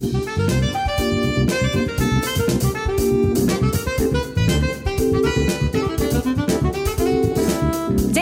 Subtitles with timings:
[0.00, 0.10] 全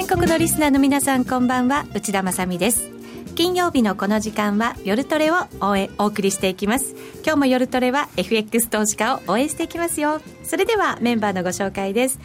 [0.08, 1.86] 国のリスナーの皆さんこんばんは。
[1.94, 2.90] 内田まさです。
[3.36, 6.96] 金曜日のこの時間は夜トレをお送りしていきます。
[7.22, 10.20] 今日も夜トレは FX 投資家を応援していきますよ。
[10.42, 12.18] それではメンバーのご紹介です。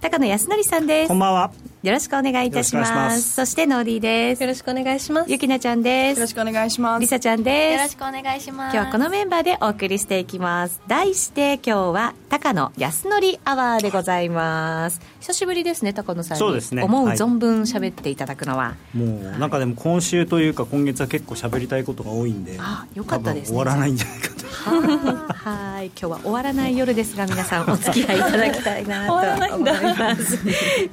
[0.00, 1.08] 高野康則さんです。
[1.08, 1.52] こんばんは。
[1.84, 3.34] よろしくお願いいたします。
[3.34, 4.42] そしてノーディーです。
[4.42, 5.30] よろしくお願いします。
[5.30, 6.16] ゆきなちゃんです。
[6.18, 7.00] よろしくお願いします。
[7.02, 7.76] りさちゃんです。
[7.76, 8.74] よろしくお願いします。
[8.74, 10.80] 今日はこのメンバーでお送りしていきます。
[10.88, 15.02] 題して今日は高野康則アワーでございます。
[15.20, 16.82] 久しぶりですね高野さんそうですね。
[16.82, 22.56] 思う存分喋っていただくのは、はい、もうなんかでも今週というか今月は結構喋りたいことが多いんで。
[22.58, 24.34] あよかったです、ね、終わらないんじゃないかと。
[24.64, 25.86] はい。
[25.88, 29.12] 今日は終わらない夜ですが皆さんお付き合いいただきたいなと
[29.56, 30.38] 思います。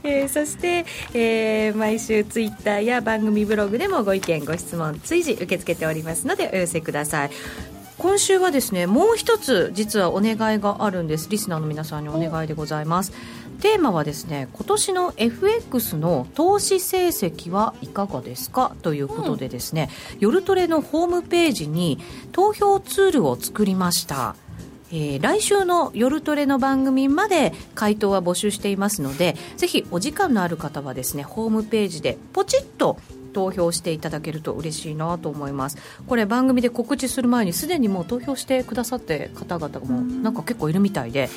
[0.04, 0.80] えー、そして、
[1.13, 7.31] えー、毎週ツイッターや番組ブログでもご意見ご質問随時受け付けておりますのでお寄せください。
[7.98, 11.30] 今週はですねもう一つ実はお願いがあるんです。
[11.30, 13.13] リスナーの皆さんにお願いでございます。
[13.62, 21.99] テーマはですね今年の FX の投資成績はいかがですかということでですね、うん、夜トレのホームページに
[22.32, 24.35] 投票ツールを作りました
[24.91, 32.97] えー、来週の夜トレの番組まで回答は募集していますのでぜひお時間のある方はですねホームページでポチッと
[33.31, 35.77] 投票していただけると嬉しいなと思います。
[36.05, 41.29] これ番組で告知する前にすでにもう投票してくださって方々もなんか結構いるみたいで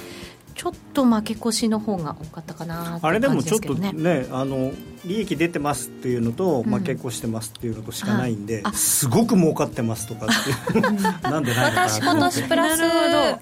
[0.54, 4.72] ちょっと負け越しの方が多かったかな、ね、あれでもちょっとねあの
[5.04, 10.82] 利益出てますっていうのと、負け越してますっていうのとしかないんで、うん、すごく儲かってますとかっていう
[11.22, 12.80] なんでないのかな私今年プラス。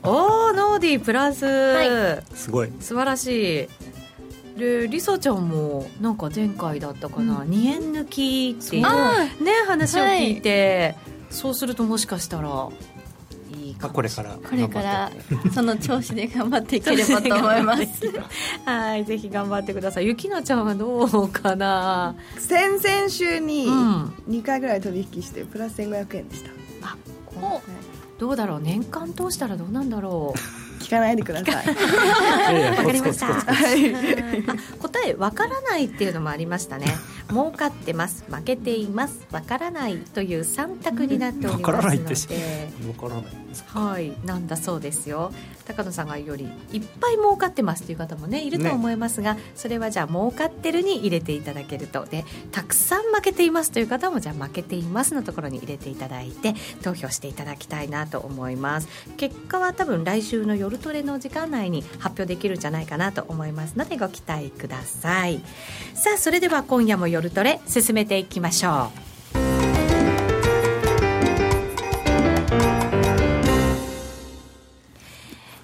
[0.03, 0.11] お
[0.49, 2.73] おノーディープラス、はい、すごい。
[2.81, 3.69] 素晴らし
[4.57, 4.59] い。
[4.59, 8.89] でりさちゃんもなんか前回だったかな、うん、2円抜きっていうね
[9.67, 12.69] 話を聞いて、はい、そうするともしかしたら
[13.89, 15.11] これからこれから
[15.55, 17.85] その調子で頑張っていければと思います。
[18.65, 20.07] はいぜひ頑張ってください。
[20.07, 22.15] ゆきなちゃんはどうかな？
[22.39, 26.51] 先々週に2回ぐらい取引してプラス1500円でした、
[26.83, 26.97] あ
[27.27, 27.61] こ
[28.19, 28.61] どうだろう？
[28.61, 30.83] 年間通したらどうなんだろう？
[30.83, 31.67] 聞かないでください。
[32.77, 33.29] わかりました。
[34.81, 36.87] 答えわからないっていうのもありましたね
[37.31, 38.25] 儲かってます。
[38.29, 39.27] 負けています。
[39.31, 41.65] わからないという3択になっておりますので。
[41.65, 42.13] わからないって。
[42.89, 43.33] わからない
[43.67, 44.13] はい。
[44.25, 45.33] なんだそうですよ。
[45.65, 58.89] 高野さんがよりいっぱい儲かってますという方もねいると思いますが、ね、それはじゃあ儲かってるに入れていただけるとでたくさん負けていますという方もじゃあ負けていますのところに入れていただいて投票していただきたいなと思います。
[59.17, 65.41] 結果は多分来週の夜トレの時間内に発表できるんじゃないかなと思いますのでご期待ください。
[65.95, 69.13] さあそれでは今夜も夜トレ進めていきましょう。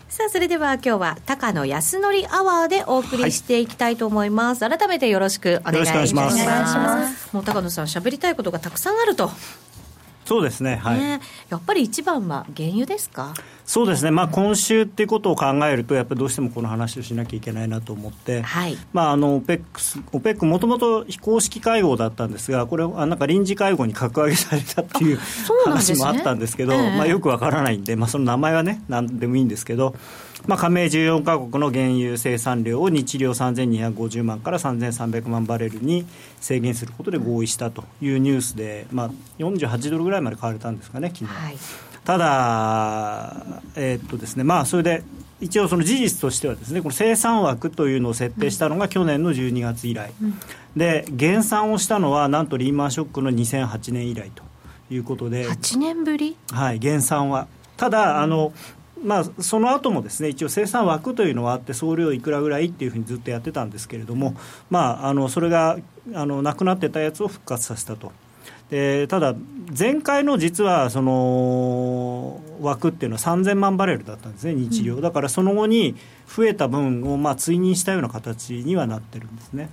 [0.09, 6.29] さあそれでは今日は高野康則アワーでお送りしていきたいと思います、はい、改めてよろしくお願いしま
[7.09, 7.33] す。
[7.33, 9.31] もう高野さん喋りたいことがたくさんあると
[10.29, 13.33] そうですね、はい、ね、やっぱり一番は原油ですか？
[13.65, 18.77] そうですね、まあ、今週っていうことを考えると、やっぱりどうしてもこの話をしなきゃいけないなと思って、はい。
[18.93, 25.19] まあ、あの OPEC、もともと非公式会合だったんですが、これ、あなんか臨時会合に格上げされたっていう
[25.65, 26.89] 話もあったんですけど、ねえ。
[26.89, 29.95] ー、まあ、よくわからないんで、まあ、その名前はね、なんでもいいんですけど、
[30.47, 36.07] まあ、加盟14か国の原油生産量を日量3250万から3300万バレルに
[36.41, 41.57] 制限することで合意したというニュースで、まあ、48ドルぐらいまで買われたんですかね、昨日、はい、
[42.05, 45.03] ただ、えー、っとですねまあ、それで
[45.41, 50.35] 一応、その事実としてはですねこの生産枠というのを設定したのが去年の12月以来、うん、
[50.77, 54.43] で減産をしたのはなんとリーマンショックの2008年以来と
[54.91, 55.49] いうことで。
[55.49, 56.37] 8年ぶり？
[56.51, 57.47] はい減産は。
[57.77, 58.53] ただあの
[59.05, 64.35] まあ、その後もですね一応生産枠というのはあって総量いくらぐらいっていうふうにずっとやってたんですけれども、
[64.71, 65.79] まあ、あのそれが
[66.15, 68.13] あのなくなってたやつを復活させたと。
[68.71, 69.35] でただ、
[69.77, 75.97] 前回の実はその枠っていうのは3000万バレルだったんですね、日量、だからその後に
[76.27, 79.71] 増えた分をまあ追認したような形にはなってるんですね。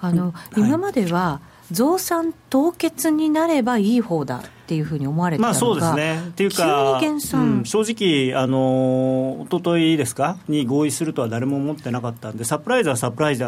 [0.00, 1.40] あの、今までは
[1.72, 4.42] 増産凍結になればいい方だ
[4.72, 6.28] っていうふうに思われてたのが、まあ、そうですね。
[6.28, 7.80] っていうか、うん、正
[8.32, 13.44] 直、あの一昨日ですか、に合意するとは誰も思ってなかったんで、サプライズはサプライズ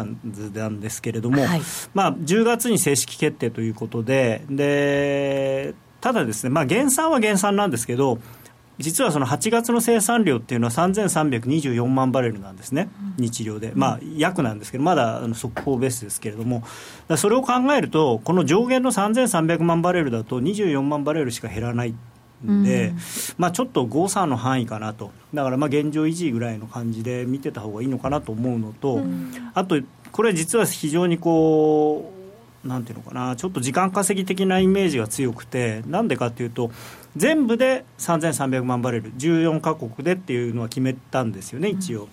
[0.53, 1.61] なんですけれども、はい、
[1.95, 8.19] まあ、10月に正式決定ということで、でただですね、まあ、減産は減産なんですけど、
[8.77, 16.63] 実はその8月の生産量っていうのは3324万バレルなんですね、日量で、まあ、約なんですけど、まだ速報ベースですけれども、
[17.17, 21.95] それを考えると、この上限の3300万バレルだと24万バレルしか減らない
[22.45, 22.97] んで、うん、
[23.37, 29.79] まあ、ちょっと誤差の範囲かなと、だからまあ現状維持ぐらいの感じで見てた方がいいのかなと思うのと、うん、あと、
[30.11, 32.11] これ実は非常にこ
[32.63, 36.71] う、なんていうのかな、ちょっと時間稼ぎ的なイメージが強くて、なんでかっていうと、
[37.15, 42.03] 全部で3300万バレル、14か国でっていうのは決めたんですよね、一応。
[42.03, 42.09] うん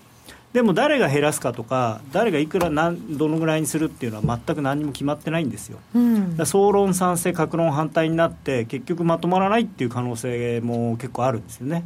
[0.52, 11.84] でも誰が減らすかとか誰がいくらなんどのぐらいにするっていうのは全く何も決まってないんですよ、うん、総論賛成各論反対になって結局まとまらないっていう可能性も結構あるんですよね。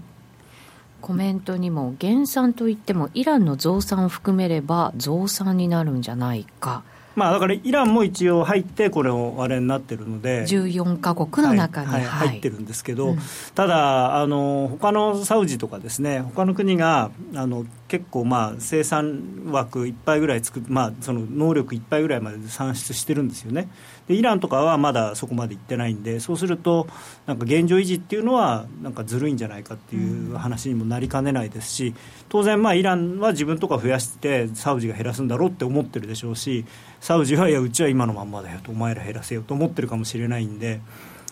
[1.00, 6.82] コメントにも減産といってもイランの増産を含めれば増産になるんじゃないか
[7.16, 13.18] まあ、だからイランも一応入って、これをあれになってるので、14か国の中に、はいはい、入ってるんですけど、うん、
[13.54, 23.68] ただ、あの他のサウジとかですね、他の国があの結構、まあ、生産枠いっぱいぐらい作まあ、その能力いっぱいぐらいまで算出してるんですよね。
[24.08, 26.88] でイランとかはまだそこまでいってないんで、そうすると、
[27.26, 31.94] なんか現状維持っていうのは、なんかずるいんじゃないかっていう話にもなりかねないですし、
[32.28, 36.64] 当然まあ、イランは自分とか増やして、サウジが減らすんだろうって思ってるでしょうし、
[37.00, 40.80] サウジはいや、うちは今のまんまだよと、お前ら減らせよと思ってるかもしれないんで。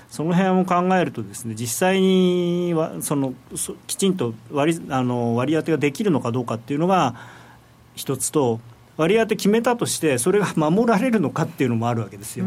[0.09, 3.35] その辺を考えるとですね実際にはその
[3.87, 7.15] きちんと割あの割り当てができるのかどうかっていうのが
[7.95, 8.61] 一つと
[8.97, 12.45] 割り当て決めたとしてそれが 守られるのかっていうのもあるわけですよ。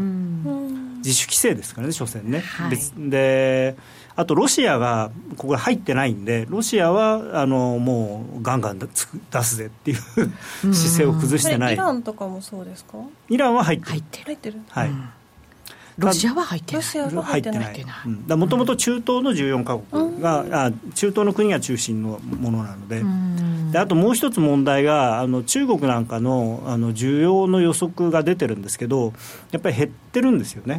[0.98, 2.40] 自主規制ですからね所詮ね。
[2.40, 3.76] はい、で
[4.16, 9.98] あとロシアがここ入ってないんでロシアはあのもうガンガン出すぜっていう
[10.74, 11.74] 姿勢を崩してない。
[11.74, 12.98] イランとかもそうですか？
[13.28, 14.02] イランは入ってる。
[14.24, 14.60] 入ってる。
[14.70, 14.90] はい。
[15.98, 16.82] ロシアは入ってない。
[16.82, 18.36] 入ってない。
[18.36, 23.02] もともと中東の14か国が、うん、あ中東の国が中心のものなので、
[23.72, 29.12] であともう一つ問題があの中国なんかのあの需要の予測が出てるんですけど、
[29.50, 30.78] やっぱり減ってるんですよね。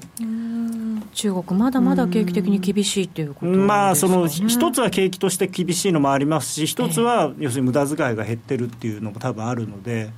[1.13, 10.11] 中国まだまだ景気的に厳しいということ、ね、まあその一つは景気として厳しいのもありますし、一つは要するに無駄遣いが減ってるっていうのも多分あるので、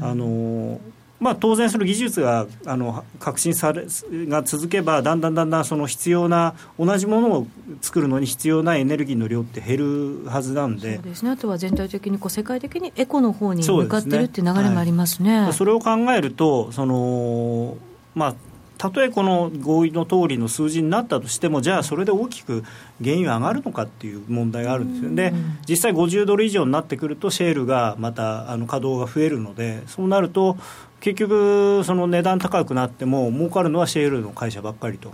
[0.00, 0.80] あの
[1.22, 3.86] まあ、当然、その技術があの革新され
[4.26, 7.46] が続けば、だんだんだんだんその必要な、同じものを
[7.80, 15.28] 作るのに必要なエネルギーの量って減るはずなんで、そうですね、あとは全体的にこう世界的にエコの方に向かってるっていう流れもありますね。
[15.28, 17.76] そ、ねはい、それを考えるとその、
[18.16, 18.34] まあ
[18.82, 22.64] たとえこの合意の通りの数字になったとしても、じゃあそれで大きく
[23.00, 25.32] 原油上がるのかっていう問題があるんですよね、
[25.68, 30.56] 実際50ドル以上になってくると、シェールがまたあの稼働が増えるので、そうなると、
[31.02, 35.12] 結局、その値段高くなっても、儲かるのはシェールの会社ばっかりと。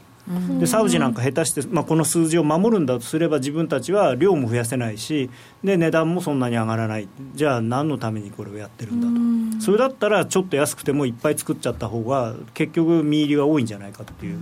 [0.60, 5.30] でサウジなんか下手して、まあ、この数字を守るんだとすれば自分たちは量も増やせないし
[5.64, 7.08] で値段もそんなに上がらない。
[7.34, 9.00] じゃあ何のためにこれをやってるん
[9.50, 9.64] だと。
[9.64, 14.38] それだったらちょっと安くてもいっぱい作っちゃった方が結局見入りは多いんじゃないかっていう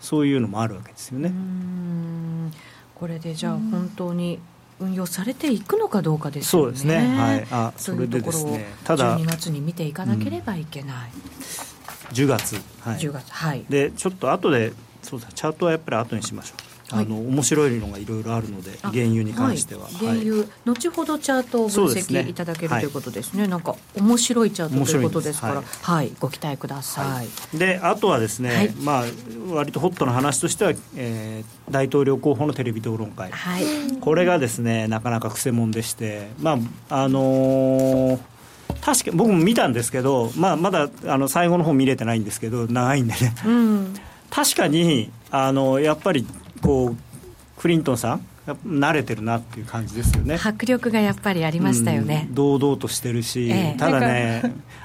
[0.00, 1.32] そういうのもあるわけですよね。
[2.94, 4.38] これでじゃあ本当に
[4.82, 6.66] 運用されていくのかどうかですよね。
[6.66, 7.16] そうですね。
[7.16, 7.46] はい。
[7.50, 8.66] あ、それでですね。
[8.84, 11.10] ただ12月に見ていかなければいけない。
[11.12, 12.56] うん、10月。
[12.80, 12.98] はい。
[12.98, 13.30] 10月。
[13.30, 13.64] はい。
[13.68, 16.71] でちょっと後でそうだチャートはやっぱり後にしましょう。
[16.92, 25.62] あの面白いのがいろいろあるので原油に関しては、はい、原油、後ほどチャートを分析いただける、ということですね、なんか面白いチャートということですから。
[25.62, 29.04] はい、ご期待ください、であとはですね、まあ
[29.50, 33.64] 割とホットな話としては、えー、大統領候補のテレビ討論会、はい、
[34.00, 36.58] これがですねなかなかくせ者でしてま
[36.90, 38.32] ああのー
[38.80, 43.94] 確か僕も見たんですけど、まあ、まだあの最後の方見れてないんですけど長いんでね、うん、
[44.28, 46.26] 確かにあのやっぱり
[46.62, 46.96] こう
[47.60, 48.26] クリントンさん
[48.66, 50.36] 慣れてるなっていう感じですよね。
[50.42, 54.42] 迫力がやっぱりありましたよね、うん、堂々としてるし、ええ、ただね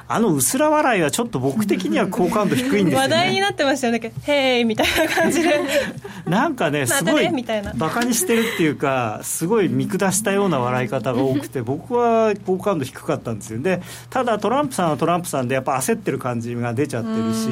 [0.09, 5.59] あの薄ら笑いはちょっと僕的には好感度低いんですよ、ね、話題になってましたよね「へい」みたいな感じで。
[6.25, 7.29] なんかねすごい
[7.75, 13.59] バカにしてるっていうかすごい見下したような笑い方が多くて僕は好感度低かったんですよ。
[13.59, 17.47] でただトランプさんはトランプさんでやっぱ焦ってる感じが出ちゃってるし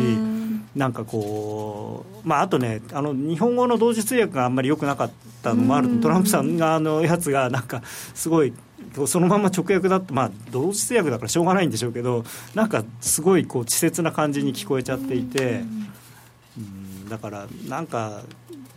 [0.76, 7.82] なんかこうまああとねあの日本語の同時通訳があんまり良くなかったのもあるトランプさんがあのやつがなんか
[8.14, 8.54] すごい
[9.06, 15.64] そのまま直訳だとまあ同時通訳だからしょうがないんでしょうけどなんかすごいこう稚拙な感じに聞こえちゃっていて
[16.58, 18.24] うんだからなんか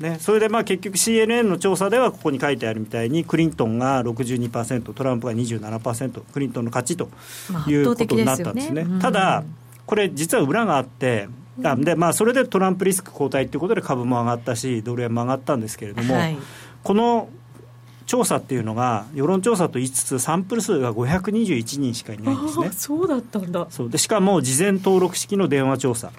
[0.00, 7.08] ね、それでまあ結局 CNN の調査ではここに書いてあるみたいにクリントンが62%トランプが27%クリントンの勝ちと
[7.68, 8.86] いうことになったんですね。
[9.00, 9.42] ただ
[9.86, 11.28] これ実は裏があって
[11.78, 16.38] でまあ、それでトランプリスク後退ということで株も上がったしドル円も上がったんですけれども、はい、
[16.84, 17.28] この
[18.08, 22.70] 調査っていうのが世論調査と言いつつサンプル数が521人しかいないんですね。
[22.72, 23.66] そうだったんだ。
[23.68, 23.90] そう。
[23.90, 26.10] でしかも事前登録式の電話調査。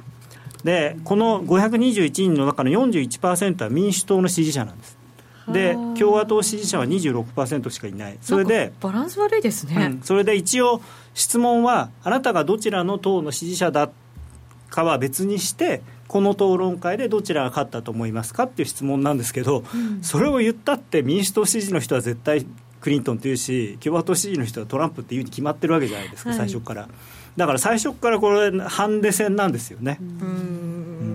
[0.63, 5.00] でこの521人の中の41%は民主党の支持者なんです。
[5.51, 8.19] で共和党支持者は26%しかいない。
[8.22, 10.81] それでバランス悪いですね、うん、それで一応
[11.15, 13.89] 質問はあなたがどちらの党の支持者だ
[14.69, 22.47] かは別にしてこの討論会でどちらが勝ったと思いますかっていう質問なんですけど、うん、それを言ったって民主党支持の人は絶対
[22.81, 26.89] クリントンっていうし共和党支持の人はトランプっていうに決まってるわけじゃないですか、はい、最初から。
[27.37, 29.99] だから最初からこれハンデ戦なんですよね。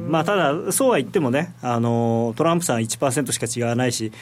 [0.08, 4.12] まあ、ただそうは言ってもねあのトランプさんは1%しか違わないし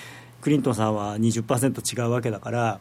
[0.41, 2.81] クリントンさんは20%違うわけだから、は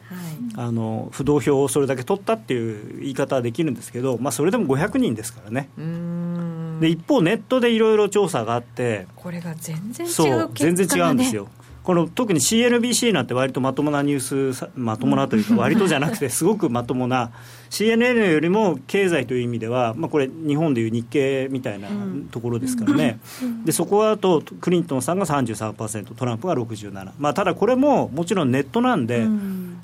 [0.56, 5.68] あの不動票をそれだけ取ったっていう言い方はできるんですけど、まあ、それでも500人ですからね。
[6.80, 11.48] で一方ネットでいろいろ調査があってこれが全然違う、ね、そう全然違うんですよ。
[11.82, 17.32] この特に CNBC なんて割とまともなニュースまともなというか 割とじゃなくてすごくまともな
[17.70, 21.88] CNN よりも経済という意味では、まあ、これ日本でいう日経みたいな
[22.30, 23.18] ところですからね、
[23.64, 29.26] でそこだとクリントンさんが33%トランプが67、まあ、ただこれももちろんネットなんで、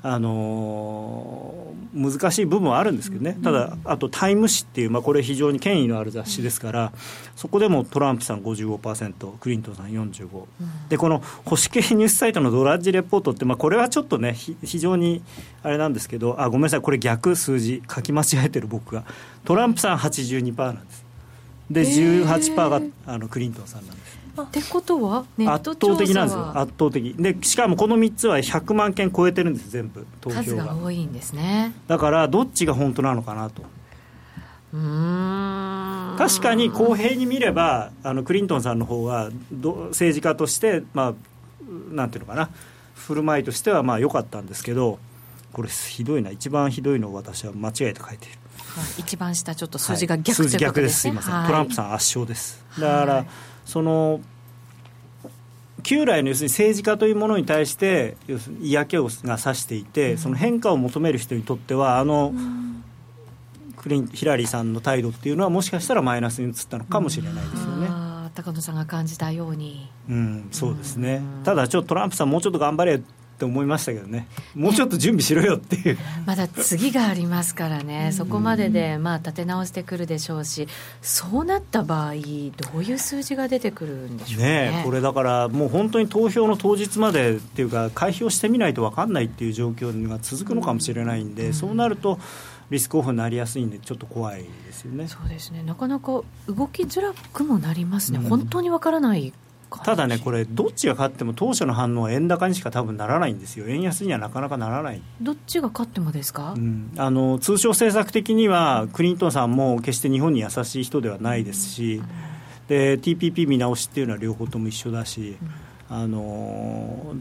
[0.03, 1.58] あのー
[1.93, 6.91] 難しい部分はあるんですけどね、ただ、あとタイム誌っていう、まあ、これ、非常に権威のある雑誌ですから、
[7.35, 10.27] そこでもトランプさん55%、クリントンさん45、
[10.89, 15.23] でこの保守系ニュースサイトのドラッジレポートって、まあ、これはちょっとね、非常に
[15.63, 19.03] あれなんですけど、あごめんなさい、これ逆数字、書き間違えてる僕が、
[19.45, 21.05] トランプさん82%なんです。
[21.71, 24.18] で18%があのクリントンさんなんです。
[24.43, 26.57] ってことは圧倒的なんですよ。
[26.57, 27.13] 圧倒的。
[27.17, 30.05] でしかもこの3つは100万件超えてるんです全部。
[30.21, 30.43] 投票が。
[30.43, 31.73] 数が多いんですね。
[31.87, 33.63] だからどっちが本当なのかなと。
[34.73, 36.15] うん。
[36.17, 39.31] 確かに公平に見ればあのクリントンさんの方は
[39.89, 41.13] 政治家としてまあ
[41.91, 42.49] なんていうのかな。
[42.95, 44.99] 振る舞いとしてはまあ良かったんですけど
[45.53, 46.29] これひどいな。
[46.31, 48.37] 一番ひどいのを私は間違えて書いている、
[48.75, 50.99] はい、一番下ちょっと数字が逆、はい、数字逆です。
[50.99, 52.63] すいません、はい、トランプさん圧勝です。
[52.79, 53.27] だから、はい
[53.69, 54.19] その
[55.83, 62.83] 旧来の要するに政治家というものに対して要するに嫌気をがさしていて、うん、その変化を求める人にとってはあの、うん、
[63.77, 67.87] クリンヒラリーさんの態度っていうのはもしかしたらマイナスに移ったのかもしれないですよね。
[67.87, 73.01] うん、高野さんが感じたように、うん、そうですね、ただちょっとトランプさんもうちょっと頑張れっ
[73.39, 74.27] て思いましたけどね。
[74.53, 78.11] もうちょっと準備しろよっていう、まだ次がありますからね。
[78.11, 80.67] そこまででまあ立て直してくるでしょうし
[81.01, 82.19] そうなった場合ど
[82.75, 84.71] ういう数字が出てくるんでしょうね。
[84.71, 92.19] ねこれだからもう本当に投票の当日までっていうか開票してみないと分かんないっていう状況が続くのかもしれないんで、うん、そうなると
[92.69, 95.07] リスクオフになりやすいんでちょっと怖いですよね。
[95.07, 95.63] そうですね。
[95.63, 99.33] なかなか動きづらくもなりますね、うん、本当に分からない
[99.83, 105.01] ただね、これ、どっちが勝っても当初の反応は円高にしか多分ならないんですよ、円安にはなかなかならない。
[105.21, 112.01] どっちが勝ってもですか、うん、あの通商政策的には、クリントンさんも決して日本に優しい人ではないですし、
[112.67, 115.37] で TPP 見直しっていうのは両方とも一緒だし。
[115.91, 117.15] あの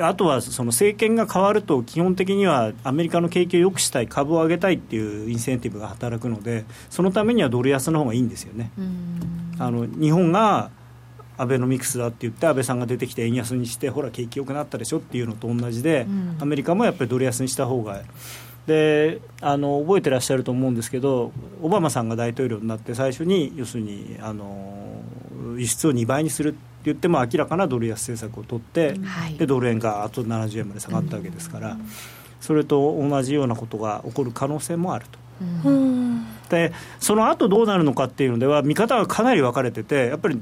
[0.00, 8.70] あとはその政権が変わると基本的にはアメリカの景気を良くしたい株を上げたいっていうインセンティブが働くのでそのためにはドル安の方がいいんですよね。
[9.58, 10.70] あの日本が
[11.38, 18.02] アベノミクスだって言って安倍さんが出てきて円安にしてほら景気良くなったでしょっていうのと同じで、うん、アメリカもやっぱりドル安にした方が
[18.66, 25.02] であの覚えてらっしゃると思うんですけどオバマさんが大統領になって最初に要するにあの
[25.56, 31.88] 輸出を2倍にするって言っても明らかなドル安政策を取って、うん、でドル円があと70円まで下がったわけですから、うん、
[32.40, 35.18] それと同じようなことが起こる可能性もあると。
[36.48, 40.40] でその後どうなるのかっていうのでは見方がかなり分かれててやっぱり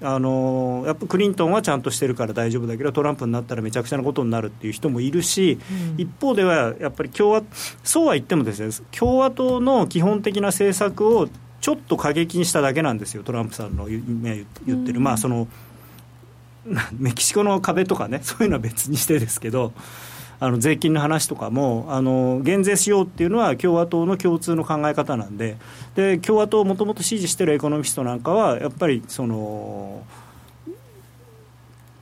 [0.00, 7.42] あのやっぱクリントンはちゃんとしてるから大丈夫だけどトランプになったらめちゃくちゃなことになるっていう人もいるし、うん、一方ではやっぱり共和
[7.82, 11.28] そうは言ってもですね共和党の基本的な政策を
[11.60, 15.48] ちょっと過激にしただけなんですよトランプさんの言ってる、うん、まあその
[16.92, 19.72] メキシコの壁とかねそういうのは別にしてですけど。
[20.40, 25.56] あの税金の話とかもあの減税しようっていうのは共和党の共通の考え方なんで
[25.96, 30.04] で共和党をもともと支持しているエコノミストなんかはやっぱりその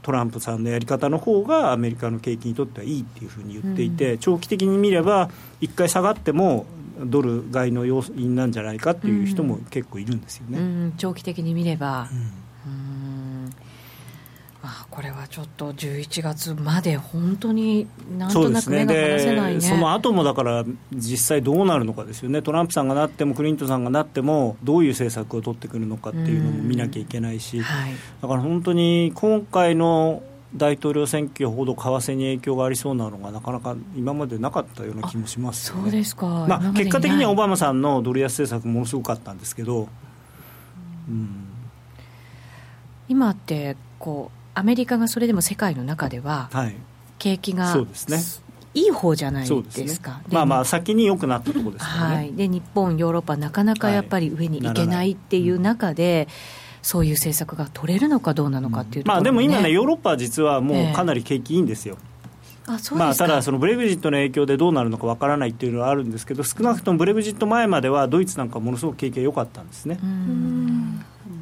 [0.03, 6.67] トランプさんのやり方の方がアメリカの景気にとってはいいっていうふうに言っていて、うん、長期的に見れば一回下がっても
[7.05, 10.59] ドル買いの要因なんじゃないかっていう人も結構いるんですよね。
[10.59, 12.11] うんうん、長期的に見れば、あ
[14.97, 17.87] これはちょっと11月まで本当に
[18.17, 19.61] なんとなく目が離せないね。
[19.61, 22.41] そ、ね、の後もだから実際どうなるのかですよね。
[22.41, 30.23] トランプさんがなってもクリントンさんがなってもどういう政策を取ってくるのかっていうのも見なきゃいけないし、はい、だから本当に今回の
[30.55, 39.89] 大統領選挙ほど為替に影響がありそうなのがなかなか今までなかったような気もします、ね、そうですか、まあ、結果的にはオバマさんのドル安政策ものすごかったんですけど、
[41.11, 41.45] うん、
[43.11, 46.49] 今ってこうアメリカがそれでも世界の中では、
[47.19, 48.19] 景気が、そうですね。
[48.73, 56.29] いい方じゃないですか、ね、まあまあ先に良くなったところですね、はい、で日本ヨーロッパなかなかやっぱり上に行けないっていう中で、
[56.83, 61.97] そういう政策が取れるのかどうなのかっていうところ、ね、まあ、でも今ねヨーロッパは実はもうかなり景気いいんですよ、
[62.69, 69.99] えー、まあ、ただ、そのブレグジットの影響でどうなるのかわからないっていうのはあるんですけど、少なくともブレグジット前までは、ドイツなんかものすごく景気が良かったんですね。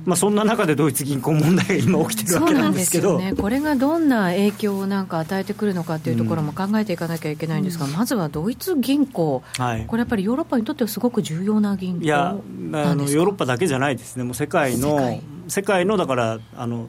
[0.04, 15.84] まあ、そんな中でドイツ銀行問題が今起きてるわけなんですけど、ね、これがどんな影響をなんか与えてくるのかというところも考えていかなきゃいけないんですが、うん、まずはドイツ銀行、はい、これやっぱりヨーロッパにとってはすごく重要な銀行いやあのヨーロッパだけじゃないですね、もう世界の、世界。
[15.84, 16.88] のだからあの、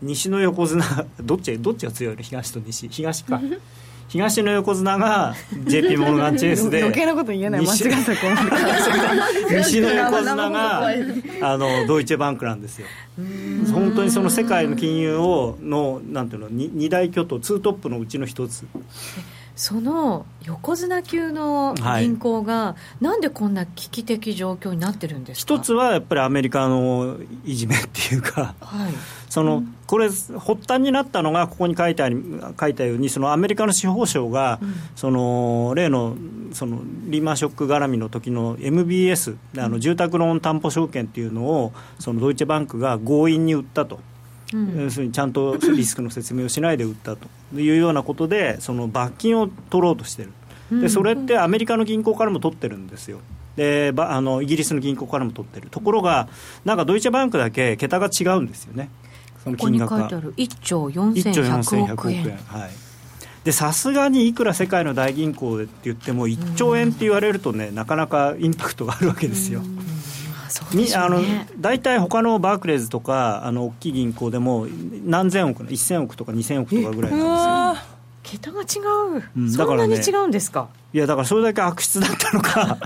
[0.00, 0.84] 西の横綱、
[1.22, 3.40] どっちどっちが強いの、東と西、東か。
[4.08, 5.34] 東の横綱が
[5.64, 7.62] JP モルガンチェイスで余計なこと言えない。
[7.66, 8.12] 間違った
[9.58, 10.88] 西の横綱が
[11.42, 12.86] あのドイツバンクなんですよ。
[13.72, 18.64] 本当にその世界の金融をのなんていうの二大巨頭ツートップのうちの一つ
[19.56, 25.54] その横綱級の銀行が、なんでこんな危機的状況になってるんですか？
[25.54, 28.92] 一つはやっぱりアメリカのいじめっていうか、はい、
[29.28, 32.16] そのこれ、発端になったのが、ここに書いてあり
[32.58, 36.16] 書いたように、そのアメリカの司法省が、うん、その例の
[36.52, 44.00] そのリーマンショック絡みの時の MBS、あの住宅ローン担保証券っていうのを、そのドイツバンクが強引に売ったと。
[44.52, 47.28] 要するにちゃんとリスクの説明をしないで売ったと。
[47.54, 50.32] いうようなことでその罰金を取ろうとしてる。
[50.80, 53.18] でそれってアメリカの銀行からも取ってるんですよ。
[53.56, 55.68] であのイギリスの銀行からも取ってる。
[55.70, 56.28] ところが
[56.64, 58.90] なんかドイツバンクだけ桁が違うんですよね。
[59.42, 60.08] その金額が。
[60.08, 62.36] 1兆4100億円。
[62.46, 62.70] はい。
[63.44, 69.60] でさすがにいくら世界の大銀行でって言っても1兆円って言われるとねなかなかインパクトがあるわけですよ。
[70.74, 71.20] ね、あの
[71.58, 74.66] 大体他のバークレーズとかあの大きい銀行でも
[75.04, 77.94] 何千億1000億とか2000億とかぐらいなんですよ。
[78.22, 78.64] 桁が違
[79.18, 82.78] う、うん、そんなに違うんですか、いやだからそれだけ悪質だったのか。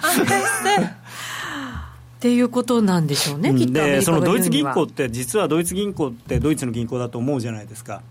[2.19, 8.03] っていうことなんでしょうね、きっとでそのドイツ銀行って実はドイツ銀行ってドイツの銀行だと思うじゃないですか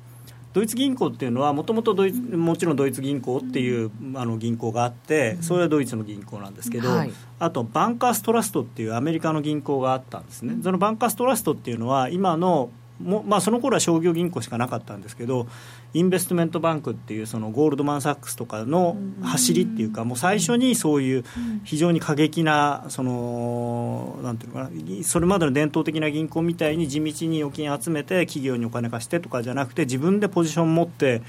[0.58, 10.56] ドイツ銀行っていうのはもともともちろんドイツ銀行っていうあの銀行があってそれはドイツの銀行なんですけど、はい、あとバンカーストラストっていうアメリカの銀行があったんですね。
[10.64, 15.46] そのバンカーストラストっていうのは今のもまあ、その頃は商業銀行しかなかったんですけど
[15.94, 21.26] インベストメントバンクっていうそのゴールドマン・サックスとかの走りっていうかもう最初にそういう
[21.64, 31.22] 非常に過激なそのなんていうのかなそれまでの伝統的な銀行みたいに地道に預金集めて企業にお金貸してとかじゃなくて自分でポジション持って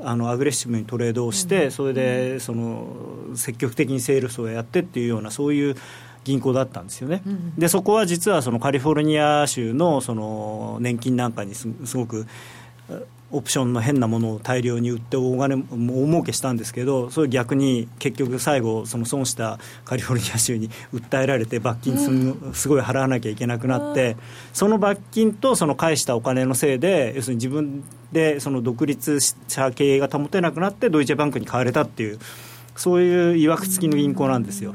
[0.00, 2.86] あのアグレッシブにトレードをして、それでその
[3.34, 5.76] 積極的にセールスをやってっていうようなそういう
[6.24, 7.22] 銀行だったんですよね、
[7.58, 12.26] でそこは実はそのカリフォルニア州のその年金なんかにすごく
[13.32, 21.96] オプションの変なものを大量に売って大金大儲けしたんですけどそれ逆に結局最後その損したカリフォルニア州に 訴えられて罰金
[22.52, 24.16] すごい払わなきゃいけなくなって
[24.52, 32.18] その罰金とその返したお金のせいで要するに自分でその独立した経営が保てなくなってドイツバンクに買われたっていう。
[32.76, 34.74] そういういわくつきの銀行なんですよ。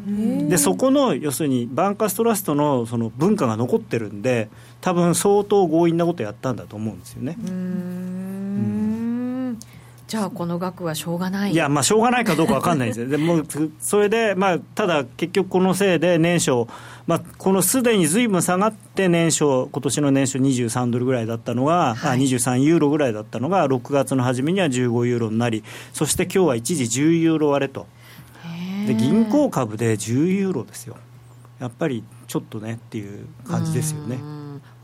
[0.49, 4.49] でそこの要するにバンカーストラストのその文化が残ってるんで
[4.81, 7.37] 多分相当強引なことやったんだと思うんですよね。
[10.07, 11.51] じゃあこの額はしょうがない。
[11.51, 13.07] いやまあしょうがないかどうか分かんないですよ。
[13.11, 13.43] でも
[13.79, 16.65] それでまあただ結局このせいで年初
[17.05, 27.85] まあこのすでにずいぶん下がって年初今年の年初23ドルぐらいだったのが、はい、23ユーロぐらいだったのが6月の初めには15ユーロになりそして今日は一時10ユーロ割れと。
[28.87, 30.95] で銀行株で10ユーロですよ。
[31.59, 34.36] やっぱりちょっとねっていう感じですよね。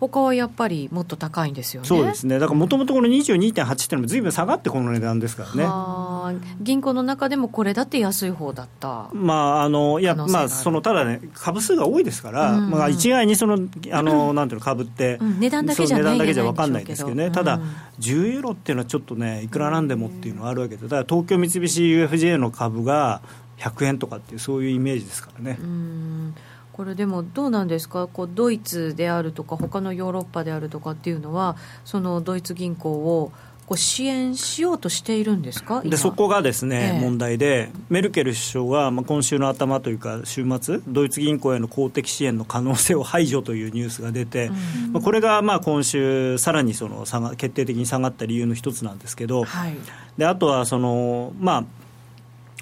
[0.08, 1.88] 他はやっぱりもっと高いんですよね。
[1.88, 2.40] そうですね。
[2.40, 6.40] だからもともとこの22.8っていうのもずいぶん下がってこの値段ですからね。
[6.62, 13.58] 銀行の中でもこれだって安い方だったまああのいやまあそのただね株数が多いですから、うん、まあ、一概にその
[13.92, 17.16] あの、うん、なんていうの株って、うん、値段だけじゃ値段だけじゃ分かんないですけど。
[17.16, 17.60] ねただ
[18.00, 23.22] 10ユーロっていうのはちょっとねいくらなんでもっていうのはあるわけでだから東京三菱 UFJ の株が
[23.58, 25.58] 100円とかっていうそういうイメージですからね。
[25.60, 26.36] うん
[26.74, 28.08] これでもどうなんですか？
[28.08, 31.56] こうドイツであるとか他のヨーロッパであるとかっていうのは
[31.86, 33.32] そのドイツ銀行を
[33.66, 35.82] こう支援しようとしているんですか？
[35.84, 44.52] でそこがですね、ええ、問題でメルケル首相は、まあ、今週の頭というか週末ドイツ銀行への公的支援の可能性を排除というニュースが出て、う
[44.90, 49.76] ん、まあ、これがまあ今週さらにその下が決定的に下がった理由の一つなんですけど、はい、
[50.18, 51.66] であとはそのまあ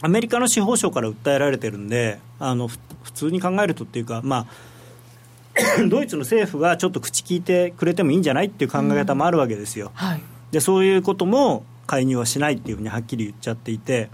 [0.04, 2.70] アメリカの司法省から訴えられてるんであの
[3.14, 4.46] 普通に考えるとっていうかまあ
[5.90, 9.92] ドイツの政府がちょっと口聞いてくれてもいいんじゃないっていう考え方もあるわけですよ。
[10.00, 10.22] うんはい、
[10.52, 14.10] でそういうことも介入はしないっていうふうにはっきり言っちゃっていて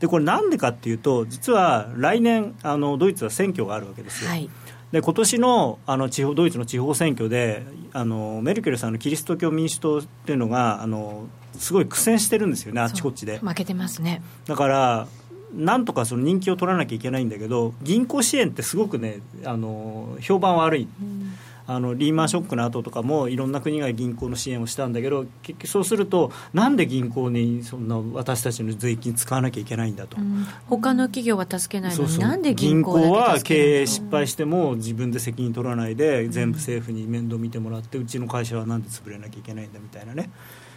[0.00, 4.30] でこれなんでかっていうと実は来年あのドイツは選挙があるわけですよ。
[4.30, 4.50] はい
[4.92, 15.06] で今年のあの地方ドイツの地方選挙であのメルケルさんのキリスト教民主党っていうのがあのすごい苦戦してるんですよねあっちこっちで負けてますねだから
[15.54, 21.32] なんとかその人気を取らなきゃいけないんだけど銀行支援ってすごくねあの評判悪い、うん。
[21.70, 40.28] あのリーマンショックの後とかもいろんな国が銀行の支援をしたんだけど結局そうするとなんで銀行にそんな私たちの税金使わなきゃいけないんだと、うん、他の企業は助けないのになんで銀行銀行は経営失敗しても自分で責任取らないで全部政府に面倒見てもらってうちの会社はなんで潰れなきゃいけないんだみたいなね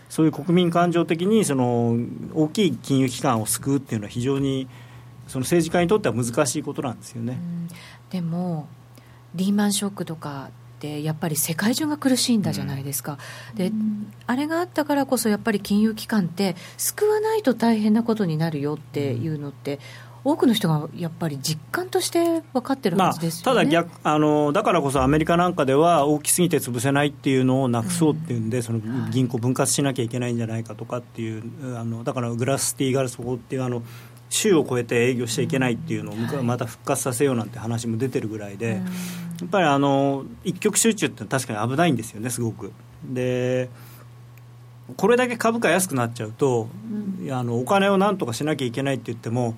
[0.09, 1.97] そういう国民感情的にその
[2.33, 4.67] 大きい金融機関を救うっていうのは非常に
[5.27, 7.37] その政治家にとっては難しいことなんですよね。
[8.09, 8.67] でも
[9.35, 13.17] リーマンショックとかってやっぱり世界中が苦しいんだじゃないですか、
[13.51, 13.71] うん、で
[14.27, 19.79] あれがあったからこそやっぱり金融機関って救わないと大変なことになるよっていうのって、
[20.23, 23.55] 多くの人がやっぱり実感として分かってるはずですよ、ね。
[23.55, 31.43] まあ、ただ逆あの、だからこそアメリカなんかでは、大きすぎて潰せないっていうのをなくそうっていうんで、うん、その銀行分割しなきゃいけないんじゃないかとかっていう、
[31.77, 33.83] あのだからグラスティーガルス法っていうあの、
[34.29, 38.81] 州を超えて営業しちゃいけないっていうのをまた復活させようなんて話も出てるぐらいで、
[39.41, 42.71] やっぱりあの一極集中って確かに危ないんですよねすごく。
[43.05, 43.69] で
[44.97, 46.67] これだけ株価安くなっちゃうと、
[47.21, 49.55] うん、あのお金をなんとかしなきゃいけないって言っても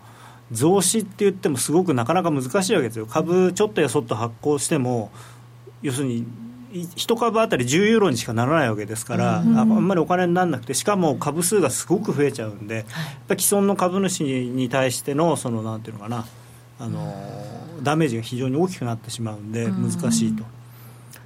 [0.51, 3.05] 増資って言ってもすごくなかなか難しいわけですよ。
[3.05, 5.11] 株ちょっとやそっと発行しても
[5.81, 6.25] 要するに
[6.71, 16.25] 1株当たり10ユーロにしかならないわけですから、うん、あんまりお金にならなくてしかも株数がすごく増えちゃうんで、はい、やっぱ既存の株主に対してのそのなんていうのかな
[16.77, 17.15] あの、
[17.81, 20.43] ダメージが非常に大きくなってしまうんで難しいと。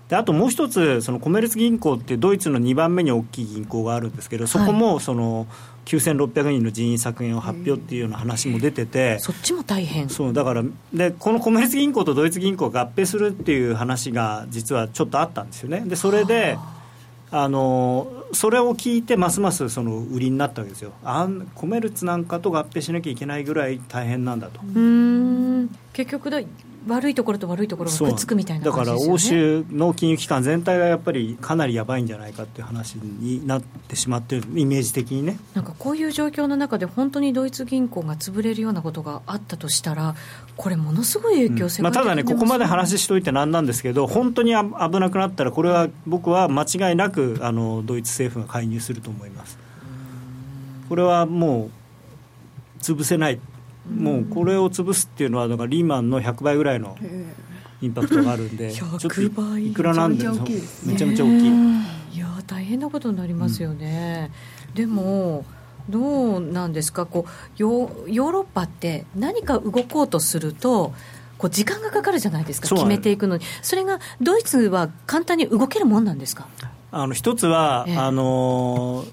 [0.10, 5.48] であともう一つそのコメルツ銀行ってドイツの2番目に大きい銀行があるんですけどそこもその、
[5.90, 10.08] 9600人の人員削減を発表っていうような話も出てて、そっちも大変。
[10.08, 15.82] そうだからでこのコメルツ銀行とドイツ銀行が合併するっていう話が実はちょっとあったんですよね。
[15.86, 16.58] でそれで
[17.32, 17.48] あ。
[17.48, 20.94] のそれを聞いてますますその売りになったわけですよ。
[21.04, 24.60] あんコメルツなんかと合併しなきゃいけないぐらい大変なんだと。
[24.62, 25.70] うん。
[25.94, 26.40] 結局だ
[26.90, 35.40] 悪いところと悪いところがくっつくみたいな、ね、だから欧州の金融機関全体がやっぱりかなりやばいんじゃないかっていう話になってしまってるイメージ的にね。
[35.54, 40.16] なんかこういう状況の中で本当にドイツ銀行が潰れるようなことがあったとしたら
[40.58, 49.58] これものすごい影響、うん、まあ、ただねここまで話しといてなんなんですけど本当に危なくなったらこれは僕は間違いなくあのドイツ政府が介入すると思います。
[50.90, 53.40] これはもう潰せない
[53.90, 56.98] もうこれを潰すっていうのはだからリーマンの100倍ぐらいの
[57.82, 60.28] インパクトがあるんで ちょっといくらなんで
[60.86, 62.20] めちゃめちゃ大きいい。
[62.20, 64.32] や大変なことになりますよね、
[64.70, 65.46] うん、でも
[65.90, 67.06] どうなんですか？
[67.08, 70.94] こうヨヨーロッパって何か動こうとすると
[71.40, 73.44] こう時間がかかるじゃないですか決めていくのに。
[73.64, 76.48] それがドイツは簡単に動けるもんなんですか？
[76.92, 79.06] あの一つは、ええ、あの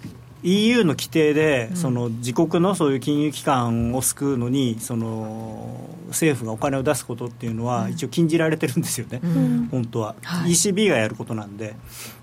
[0.46, 11.74] EU の規定で、その自国のそういう金融機関を救うのにその政府がお金を出すことっていうのは一応禁じられてるんですよね、うん、本当は、はい、ECB がやることなんで。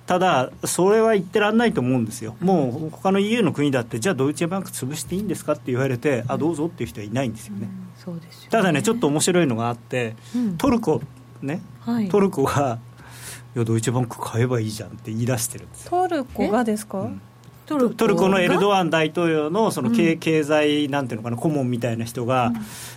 [0.06, 2.36] ただそれは言ってらんないと思うんですよ。
[2.42, 7.70] もう他の EU の国だってじゃあドイツバンク潰していいんですかって言われてあどうぞっていう人はいないんですよね。
[8.06, 8.48] うん、よね。
[8.50, 11.02] ただねちょっと面白いのがあって、うん、トルコ
[11.42, 12.80] ね、はい、トルコが
[13.56, 17.10] いやドイツバンク買えばいいじゃんって言い出してるんですトルコがですか、
[17.66, 22.52] トルトルコのエルドアン大統領のその経,、経済なんていうのかな顧問みたいな人が、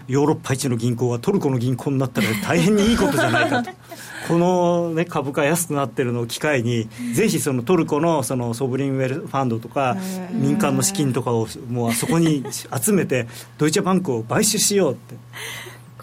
[0.09, 3.71] ヨーロッパ一の銀行がトルコの銀行になったら大変にいいことじゃないかと。
[4.27, 9.97] この、ね、株価安くなってるのを機会に、ぜひそのトルコのそのソブリンウェルファンドとか、
[10.33, 15.15] 民間の資金とかをもうそこに集めて、ドイツバンクを買収しようって。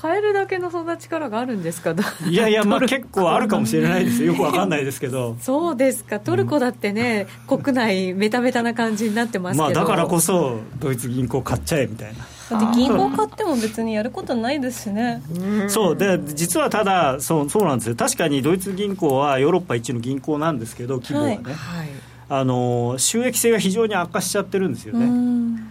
[0.04, 1.96] 買えるだけのそんな力があるんですか？
[2.28, 5.38] いやいや、まあ、結構あるかもしれないですよ、よくわかんないですけど。
[5.40, 12.60] そうですか、トルコだってね、うん、国内、メタメタな感じになってますまあ、だからこそ、ドイツ銀行買っちゃえみたいな。
[12.60, 15.24] だって銀行買っても別にやることないですしね。
[15.70, 15.96] そう。
[15.96, 17.96] で実はただそうそうなんですよ。
[17.96, 21.90] 確かにドイツ銀行はヨーロッパ一の銀行なんですけど規模はね、はい、
[22.28, 25.62] あの収益性が非常に悪化しちゃってるんですよね。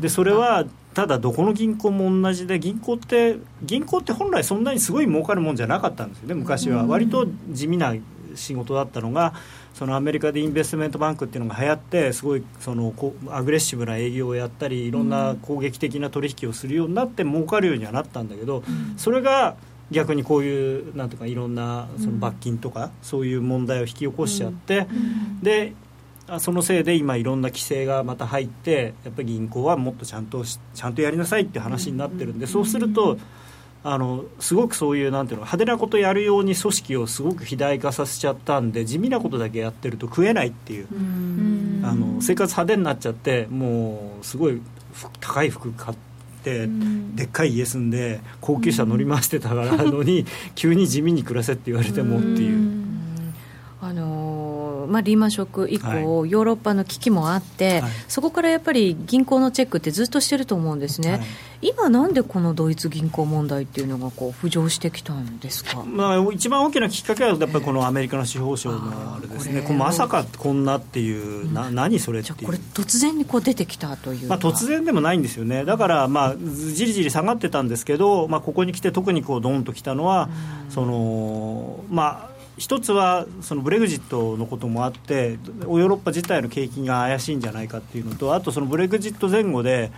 [0.00, 6.86] でそれはただどこの銀行も同じで銀行って銀行って本来そんなにすごい儲かるもんじゃなかったんですよね昔は。
[6.86, 7.94] 割と地味な
[8.34, 9.34] 仕事だったのが
[9.74, 12.92] そのアメリカでインベストメントバンクっていうのが流行ってすごいその
[13.30, 18.62] アグレッシブな営業をやったりいろんな攻撃的な取引をするようになって儲かるようにはなったんだけど
[18.96, 19.56] それが
[19.90, 21.10] 逆にこういうなん。
[21.10, 24.86] とかいろんなその罰金とかそういう問題を引き起こしちゃって
[25.42, 25.74] で
[26.40, 33.18] そのせいで今いろんな規制がまた入ってやっぱり銀行はもっとちゃんとちゃんとやりなさいっていう話になってるんで、そうすると
[33.84, 40.86] あのすごくそういうなんていうの派手なことやるように組織をすごく肥大化させちゃったんで地味なことだけやってると食えないっていう
[41.84, 44.60] あの生活派手になっちゃってもうすごい
[45.20, 46.02] 高い服買って。
[46.42, 52.82] でっかい家住んで高級車乗り回してたからのに急に地味に暮らせって言われてもっていう。
[53.80, 54.51] あの
[54.86, 55.86] まあ、リーマンショック以降、
[56.20, 61.20] はい、ヨーロッパの危機もあって、はい、そこからやっぱり銀行のチェックってずっとしてると思うんですね、はい、
[61.62, 72.46] 今、なんでこのドイツ銀行問題っていうのがこう浮上してきたんですか、まあ、一番大きなきっかけは、やっぱりこのアメリカの司法省のあれですね、こまさかこんなっていう、うん、な何それっていう。
[72.46, 80.28] これ、突然にこう出てきたというまあ、突然でもないんですよね、だから、まあ、じりじり下がってたんですけど、まあ、ここに来て、特にこうドンときたのは、
[80.66, 89.90] うん、そのまあ、一つはそのブレグジットのこともあってヨーロッパ自体の景気が怪しいんじゃないかっていうのとあとそのブレグジット前後で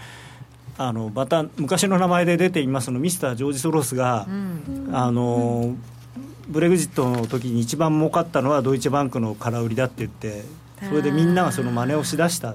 [0.77, 5.77] あのまた昔の名前で出ていますのミスター・ジョージ・ソロスが、うん、あの
[6.49, 10.45] ブレグジットの時に一番儲かったのはドイツバンクの空売りだって言って
[10.88, 12.55] それでみんながその真似をしだした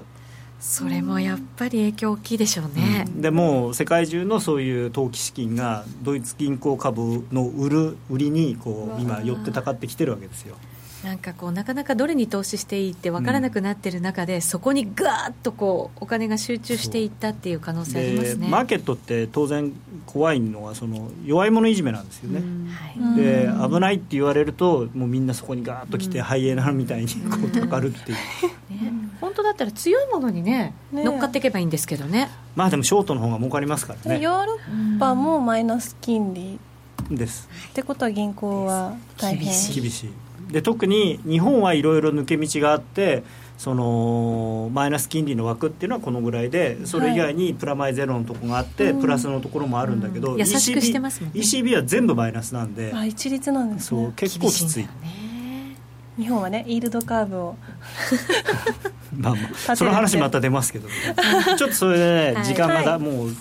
[0.60, 10.56] それもやっぱり影響大きいでしょうね、うん、でも世界中のそういう投機資金がドイツ銀行株の売る売りにこう今寄ってたかってきてるわけですよ。
[11.02, 18.48] なんかこうなかなかどれに投資していいって分からなくなってる中で、うん、そこにガーッとこうお金が集中していったっていう可能性ありますね。
[18.48, 19.72] マーケットって当然
[20.04, 28.18] 怖いのはその弱い者いじめなんですよね、はい、で危ないって言われるともうみんなそこにガーッと来て、ハイエナみたいにこうたかるっていう、
[28.84, 32.30] ね、本当だったら強いものにね乗っかっていけばいいんですけどね。
[32.56, 34.20] まあでもショートの方が儲かりますからね。
[34.20, 36.58] ヨーロッパもマイナス金利。
[37.10, 37.48] です。
[37.70, 39.46] ってことは銀行は大変。
[39.46, 40.52] 厳しい。
[40.52, 43.22] で特に日本はいろいろ抜け道があって
[43.56, 52.90] そのマイナス金利の枠っていうのはこのぐらいでそれ以外にプラマイゼロのところがあって、はい、プラスのところもあるんだけど、うん、優しくしてますもん、ね、ECB は全部マイナスなんで。
[52.94, 54.88] あ一律なんです、ね、そう結構きつい
[56.20, 57.56] 日本はねイールドカーブを。
[59.16, 60.88] まあまあその話また出ますけど、
[61.58, 63.36] ちょっとそれで、ね、時間がだ、もう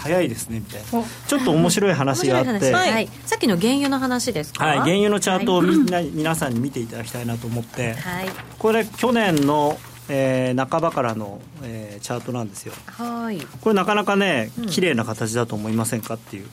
[0.00, 1.06] 早いですねみたいな。
[1.28, 12.74] ちょっと面白い話があって、はい、さっきの原油の話ですか、はい、原油のチャートをみんな、はい、皆さんに見ていただきたいなと思って、はい、これ去年のえー、半ばからの、えー、チャートなんですよ。
[12.86, 13.40] はい。
[13.60, 16.46] これなかなかね綺麗な形だと思いませんかっていう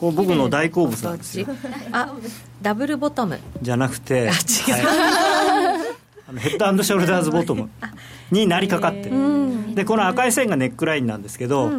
[0.00, 1.46] これ僕の大好物なんですよ。
[1.92, 2.14] あ
[2.62, 3.38] ダブルボトム。
[3.60, 4.30] じゃなくてヘ
[6.56, 7.68] ッドショルダーズボトム。
[8.30, 9.74] になりかかってる。
[9.74, 11.70] でこの赤い線がネックラインなんですけど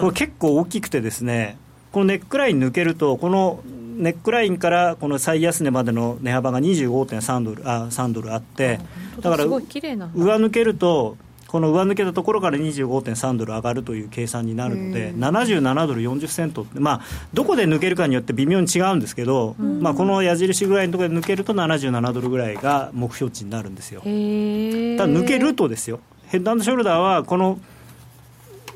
[0.00, 1.56] これ結構大きくてですね
[1.92, 3.60] このネックライン抜けるとこの
[3.96, 8.80] ネックラインからこの最安値までの値幅が25.3ドルあ3ドルあって
[9.20, 11.16] だから上抜けると
[11.48, 17.00] この上抜けたところから25.3ドル上がるという計算になるので、77ドル40セントって、まあ、
[17.32, 24.00] どこで抜けるかによって微妙に違うんですけど、まあ、この矢印ぐらいのところで抜けると77ドルぐらいが目標値になるんですよ。
[24.00, 27.58] ただ抜けるとですよ、ヘッドショルダーはこの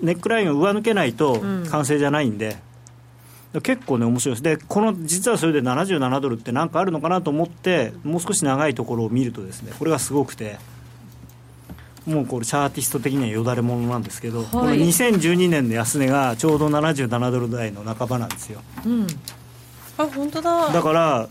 [0.00, 2.56] ネックラインを上抜けないと完成じゃないんで。
[3.52, 4.42] うん、結構ね面白いです。
[4.42, 10.56] でこの実はそれで77ドルって何かあるのかなと思ってもう少し長いところを見るとですねこれがすごくて
[12.06, 19.06] もうこれチャーティスト的にはよだれものなんですけど、はい、この2012年の安値がちょうど77ドル台の半ばなんですよ、うん、
[19.98, 20.72] あ本当だ。
[20.72, 21.28] だから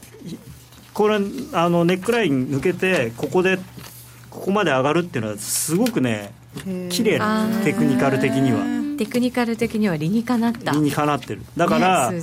[0.93, 1.19] これ
[1.53, 3.57] あのネックライン抜けてここで
[4.29, 6.33] ここまで上がるっていうのはすごくね
[6.89, 8.81] 綺麗なテクニカル的には。
[8.97, 10.73] テクニカル的には理にかなった。
[10.73, 11.41] 理にかなってる。
[11.57, 12.21] だから、ね、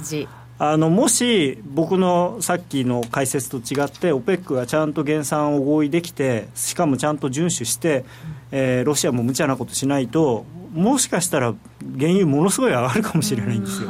[0.58, 8.04] あのもし僕のさっきの解説と違って OPEC がちゃんと減産を合意できてしかもちゃんと遵守して、
[8.50, 11.54] えー、ロシアも無茶なことしないともしかしたら
[11.98, 13.88] 原油ものすごい上がるかもしれないんですよ。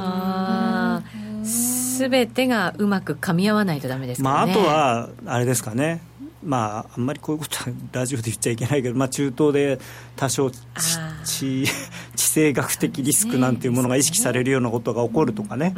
[1.44, 6.00] すべてがうまく噛み合わないとだめですか、ね、まあ、あとはあれですかね。
[6.44, 9.80] まあ、あんまりこういうことはラジオで言っちゃいけないけど、まあ、中東で
[10.14, 10.58] 多少地
[11.24, 11.66] 地
[12.14, 15.74] 政学的リスクなんていうものが意識されるようなことが起こるとかね。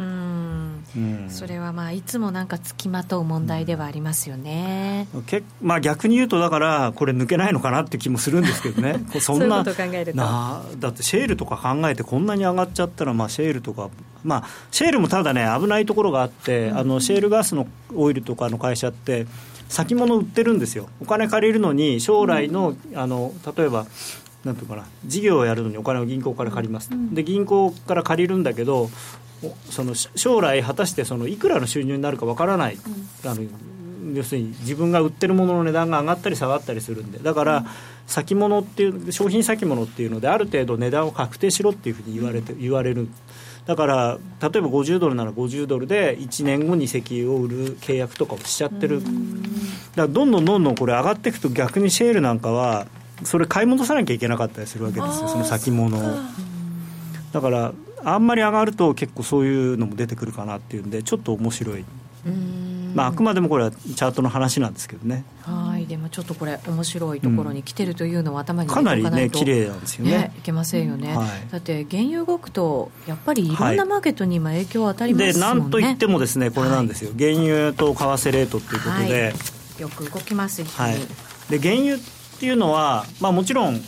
[1.28, 9.04] それはまあいつもなんかつきまとう問題ではありますよね、けまあ、逆に言うとだからこれ抜けないのかなって気もするんですけどね。
[9.20, 13.88] そんななだってシェールとか考えてこんなに上がっちゃったら、まあ、シェールとか、
[14.24, 19.26] まあ、シェールもただね危ないところがあって、うん、あのシェールガスのオイルとかの会社って
[19.68, 20.88] 先物売ってるんですよ。
[21.00, 23.86] お金借りるのに将来の,、あの例えば
[24.44, 24.84] なんていうかな。
[25.04, 28.90] 事業をやるのにお金を銀行から借ります、で銀行から借りるんだけど
[29.70, 32.78] その将来果たしてそのいくらの収入になるかわからない、
[33.24, 33.42] あの
[34.14, 37.18] 要するに自分が売ってるものの値段が上がったり下がったりするんで。
[37.18, 37.66] だから、
[38.06, 43.08] 先物っていう商品先物っていうのである程度値段を確定しろっていうふうに言われて言われる。
[43.66, 49.00] だから例えば50ドルなら50ドルで1年後に石油を売る契約とかをしちゃってる。
[49.00, 49.10] だか
[49.96, 52.88] らどんどんどんどんこれ上がっていくと逆にシェールなんかは
[53.24, 56.18] それ買い戻さなきゃいけなかったりするわけですよその先物を。
[57.32, 61.84] だからあんまり上がると結構そういうのも出てくるかなっていうんでちょっと面白い。
[62.94, 65.24] まあ、あくまでもこれはチャートの話なんですけどね。
[65.42, 65.80] はい。
[65.90, 79.34] でもちょっとこれ面白いところに来てるというのは頭にかなりね綺麗なんですよね、ね、いけませんよね、はい、だって原油動くとやっぱりいろんなマーケットに今影響当たりますもんね、はい、でなんといってもですねこれなんですよ、はい、原油と為替レートっていうことで、
[79.80, 80.96] よく動きますはい、
[81.48, 81.98] で原油
[82.40, 83.78] っていうのは、まあ、もちろん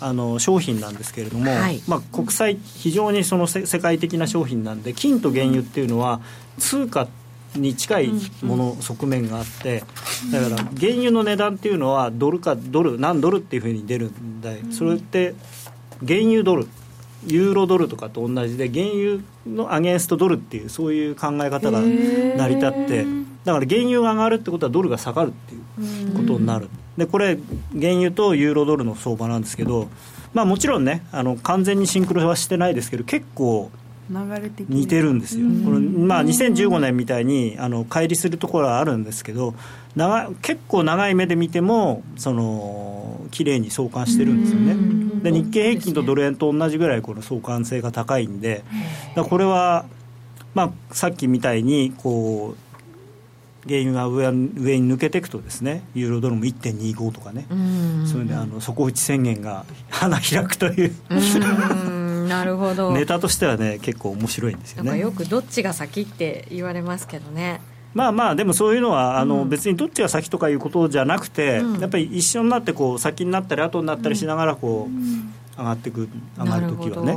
[0.00, 6.20] あの商品なんですけれども、はい、まあ、国際非常にその世界的な商品なんで金と原油っていうのは
[6.58, 7.06] 通貨
[7.54, 8.10] に近い
[8.42, 9.84] もの、側面があって
[10.32, 15.34] だから原油の値段っていうのはドルかドル何ドルっていうふうに出るんだそれって
[16.04, 16.66] 原油ドル
[17.28, 23.04] ユーロドルとかと同じで原油のアゲンストドルっていうそういう考え方が成り立って
[23.44, 25.58] だから原油が上がるってことはドルが下がるってい
[26.08, 26.68] うことになる
[27.00, 27.38] でこれ
[27.72, 29.88] 原油とユーロドルの相場なんですけど
[30.34, 33.70] まあもちろんねあの完全にシンクロはしてないですけど結構
[34.68, 39.54] 似てるんですよ、これまあ、2015年みたいにあの乖離するところはあるんですけど
[39.94, 44.74] 長結構長い目で見てもその綺麗に相関してるんですよね。
[45.22, 48.64] で日経平均とドル円と同じぐらいこの相関性が高いんで
[49.14, 49.84] だこれは、
[50.54, 52.69] まあ、さっきみたいにこう
[53.66, 57.46] 原油が上上に抜けていくとですねユーロドルも1.25とかね。
[58.06, 60.94] それであの底打ち宣言が 花開くという。
[62.28, 62.92] なるほど。
[62.94, 64.98] ネタとしてはね結構面白いんですよね。
[64.98, 67.60] よくどっちが先って言われますけどね。
[67.92, 77.16] まあまあでもそういうのはあの、別にどっちが先とかいうことじゃなくて、うん、やっぱり一緒になってこう先になったり後になったりしながらこう、上がっていく上がる時はね、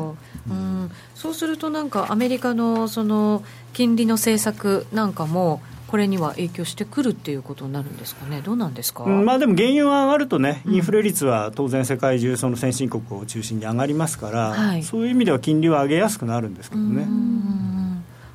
[0.50, 5.62] うん、そうするとなんかアメリカのその金利の政策なんかも
[5.94, 17.08] これには影響してくるっていうことになるんですかね、どうなんですか、まあ、でも原油が上がるとね、インフレ率は当然、世界中、その先進国を中心に上がりますから、はい、そういう意味では金利は上げやすくなるんですけどね。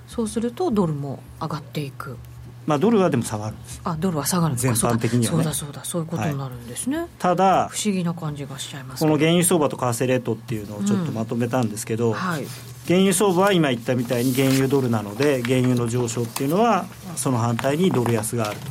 [0.06, 2.16] そうすると、ドルも上がっていく。
[2.66, 5.84] まあ、ドルはでも下がるんですあドルは下がる全般的には、ね、そうだそうだ。
[5.84, 12.44] そういうことになるんですね、はい、ただ不思議な感じがしちゃいますこの原油相場と為替レートっていうのをちょっとまとめたんですけど、うんはい、
[12.88, 18.66] 原油相場は今言ったみたいに原油ドルなので原油の上昇っていうのはその反対にドル安があると、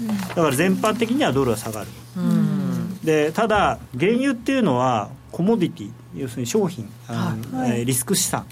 [0.00, 8.46] うん、だから全般的にはドルは下がる、うん、でただ原油っていうのはコモディティ要するに商品、はい、リスク資産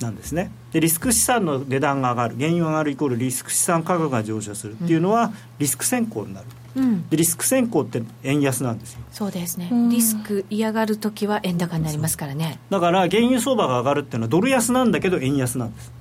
[0.00, 0.50] なんですね。
[0.72, 2.36] でリスク資産の値段が上がる。
[2.36, 4.74] 原油が上がるイコールリスク資産価格が上昇する。
[4.74, 9.00] っていうのはリスク先行になる、うん、でリスク先行って円安なんですよ。
[9.10, 12.58] そうですね、リスク嫌がる時は円高になりますからね。
[12.70, 15.92] だから原油相場が上がるっていうのはドル安なんだけど円安なんです、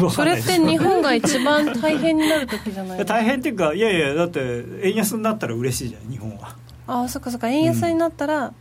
[0.00, 6.56] うん、 それって日本が一番大変になる時じゃない 大変っていうかいやいやだって円安になったら嬉しいじゃん日本は。
[6.88, 7.48] ああそっかそっか。
[7.48, 8.52] 円安になったら、うん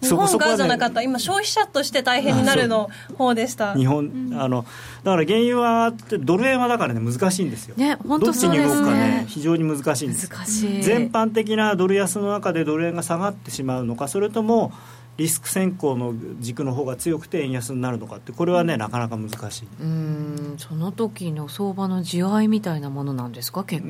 [0.00, 3.74] 日本がじゃなかった、今、消費者として大変になるの方でした。
[3.74, 4.64] 日本、あの
[5.04, 7.76] だから原油はドル円はだからね難しいんですよ。
[7.76, 8.66] ね、本当そうですね。
[8.66, 10.28] どっちに動くかね非常に難しいんです。
[10.28, 10.82] 難しい。
[10.82, 14.72] 全般的なドル安の中でドル円が下がってしまうのか、それとも
[15.20, 19.68] リスク先行の軸の方が強くて円安になるのかってこれはねなかなか難しい。
[19.78, 23.64] うんその時の相場の地合いみたいなものなんですか？
[23.64, 23.88] 結果。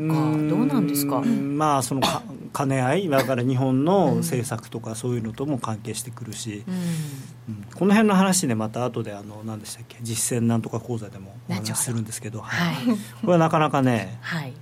[0.49, 1.21] どうなんですか？
[1.21, 6.65] まあそのか兼ね合いだから日本の政策とかそういうのとも関係してくるし、
[7.49, 9.99] うん、この辺の話ねまた後であの何でしたっけ？
[10.03, 12.75] 実践なんとか講座でもお話しするんですけど、はい、
[13.21, 14.53] これはなかなかね、はい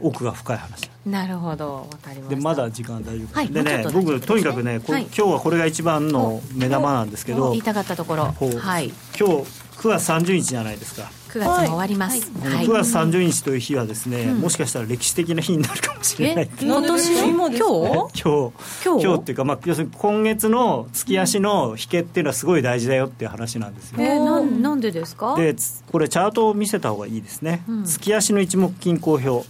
[0.00, 0.90] 奥が深い話。
[1.06, 1.74] なるほど。
[1.74, 8.34] わかりまでまだ時間大丈夫、はい、でね僕とにかくね、はい、今日はこれが一番の目玉なんですけど言いたかったところ。
[8.58, 8.92] はい。
[9.18, 11.10] 今日9月30日じゃないですか。
[11.34, 16.50] 9月も終わります、はい、9月30日という日はですね、うん、もしかしたら歴史的な日になるかもしれない。
[16.60, 17.58] 今年今日？
[17.58, 18.52] 今日。
[18.84, 19.14] 今日？
[19.20, 25.34] っていうか、まあ、要するに今月の月足の引けっていうのはすごい大事だよっていう話なんですよ、えー、ななんでですか？
[25.34, 25.56] で
[25.90, 29.44] これチャートを見せた方がいいですね、うん、月足の一目均衡表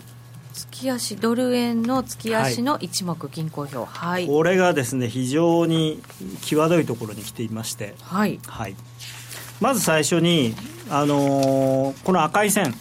[0.75, 6.03] 月足ドル円の月足の一目均衡表、はい、これがですね非常に
[6.43, 8.75] 際どいところに来ていまして、はい、はい、
[9.61, 10.55] まず最初に、
[10.91, 12.75] あのー、この赤い線、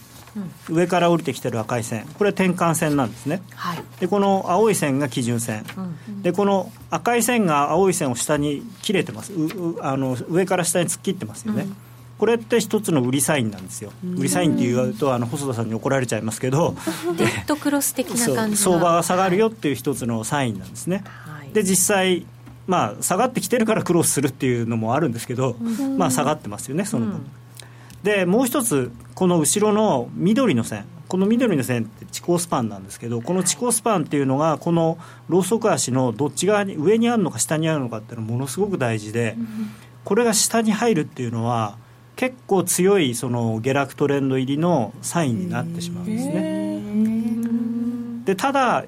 [0.68, 2.04] うん、上から降りてきてる赤い線。
[2.18, 5.64] これ転換線なんですね、はい、でこの青い線が基準線、
[6.08, 9.32] うん、でこの赤い線が青い線を下に切れてます。
[9.80, 11.76] あの上から下に突っ切ってますよね、うん
[12.24, 13.92] ここれって一つの売りサインなんですよ。
[14.16, 16.74] 売りサインっていうとあの細田さんに怒られちゃいますけど。
[17.18, 22.24] デッドクロス的な感じ相場が下がるよっていう一つのサインなんですね、はい、で実際
[22.66, 25.56] まあ下がってきてるからクロスするっていうのもあるんですけど、
[25.98, 27.26] まあ下がってますよねその分、うん、
[28.02, 30.86] でもう一つこの後ろの緑の線。
[31.06, 34.96] この緑の線って地高スパンなんですけどこの地高スパンっていうのがこの
[35.28, 39.36] ローソク足のどっち側に上にあるのか下にあるのかっていうのはものすごく大事で、
[40.04, 41.76] これが下に入るっていうのは
[42.16, 46.74] 結構強いその下落トレンド入りのサインになってしまうんですね。
[48.24, 48.84] でただ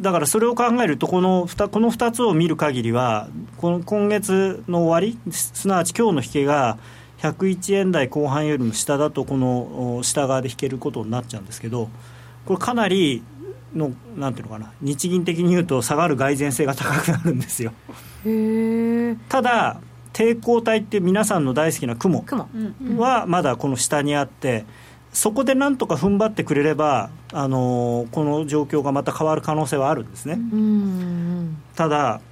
[0.00, 6.76] だからそれを考えるとこの 2, この2つを見る限りはこの今月の終わりすなわち今日の引けが
[7.22, 11.88] 101円台後半よりも下だとこの下側で引けることになっちゃうんですけど
[12.44, 13.22] これかなり
[13.74, 17.72] のなんていうのかな日銀的に言うと下がる蓋然性が高くなるんですよ。
[19.28, 19.80] ただ
[20.16, 22.24] 抵抗体って皆さんの大好きな雲
[22.96, 24.64] はまだこの下にあって
[25.12, 30.38] そこでなんとか踏ん張ってくれれば、あのー、この状況がまた変わる可能性はあるんですね。
[31.74, 32.22] ただ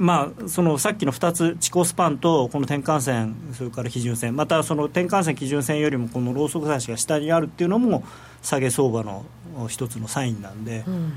[0.00, 8.02] まあ、そのさっきの2つ、地高スパンとこの転換線、それから基準線、またその転換線、基準線よりもこのローソク足が下にあるっていうのも、
[8.42, 9.26] 下げ相場の
[9.68, 11.12] 一つのサインなんで、うん、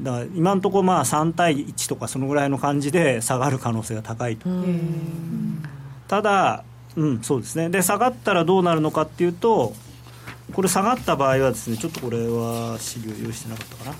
[0.00, 4.48] だから今のところまあ3対1とか、そのぐらいの感じで下がる可能性が高いと。
[6.08, 6.64] ただ、
[6.96, 7.68] うん、そうですね。
[7.68, 9.74] で、下がったらどうなるのかっていうと、
[10.52, 13.96] これ、下がった場合はですね、ちょっとこれは資料用意してなかったかな。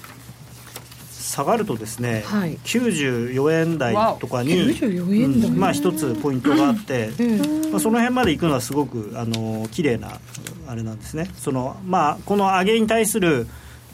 [1.26, 10.20] 下がるとですね、はい、94円台とかに、うん、まあ一つポイントがあって、うん、まあ、その辺まで行くのはすごくあの綺麗な
[10.68, 11.28] あれなんですね。
[11.36, 13.48] そのまあこの上げに対する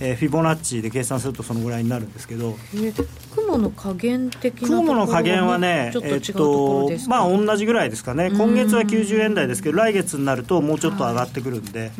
[0.05, 11.91] えー、フィボナッチで計算するとそのぐらいになるんですけど、えー、雲の加減的な雲の加減はね、えっとまあ同じぐらいですかね、今月は90円台ですけど、来月になるともうちょっと上がってくるんで、はい、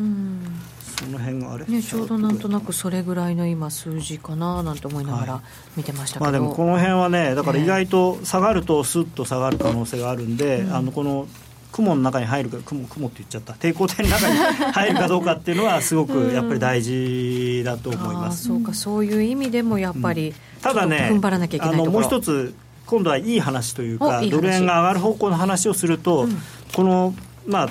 [0.99, 5.41] その辺があれ、ね、ちょうどなんとなくそれぐらいの今数字かななんて思いながら
[5.77, 11.27] 見てましたけど、はい、まあ、でもこの辺はねだから意外と下がるとスッと下がる可能性があるんで、うん、あのこの
[11.73, 13.53] 雲の中に入るか雲雲って言っちゃった。
[13.53, 18.73] 抵抗体の中に入るかどうかっていうのはすごくやっぱり大事だと思います、うん、そうか。
[18.73, 21.09] そういう意味でもやっぱり、うん、ただね
[21.59, 22.53] あのもう一つ
[22.85, 26.27] 今度はいい話というかドル円が上がる方向の話をすると、
[26.75, 27.15] この
[27.47, 27.69] まあ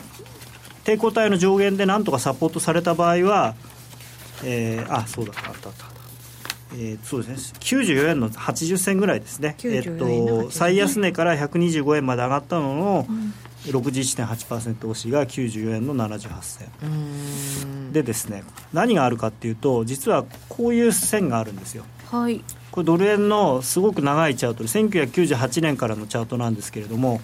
[0.85, 3.55] 抵抗体の上限でなんとかサポートされた場合は、
[4.43, 5.93] えー、あそうだあったあった。
[6.75, 7.59] えー、そうですね。
[7.61, 13.35] 94円の80銭ぐらいですね、えっと、最安値から125円まで上がったのの、うん、
[13.67, 21.85] 61.8%押しが94円の78銭でですね何があるかっていうと実はこういう線があるんですよ。
[22.11, 22.43] はい。
[22.71, 27.21] これドル円のすごく長いチャートで1998年からのチャートなんですけれども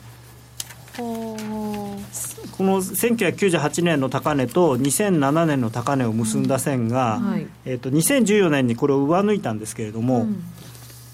[2.58, 7.30] この1998年の高値と2007年の高値を結んだ線が、うん。
[7.30, 10.42] はい、えーと、2014年にこれを上抜いたんですけれども、うん、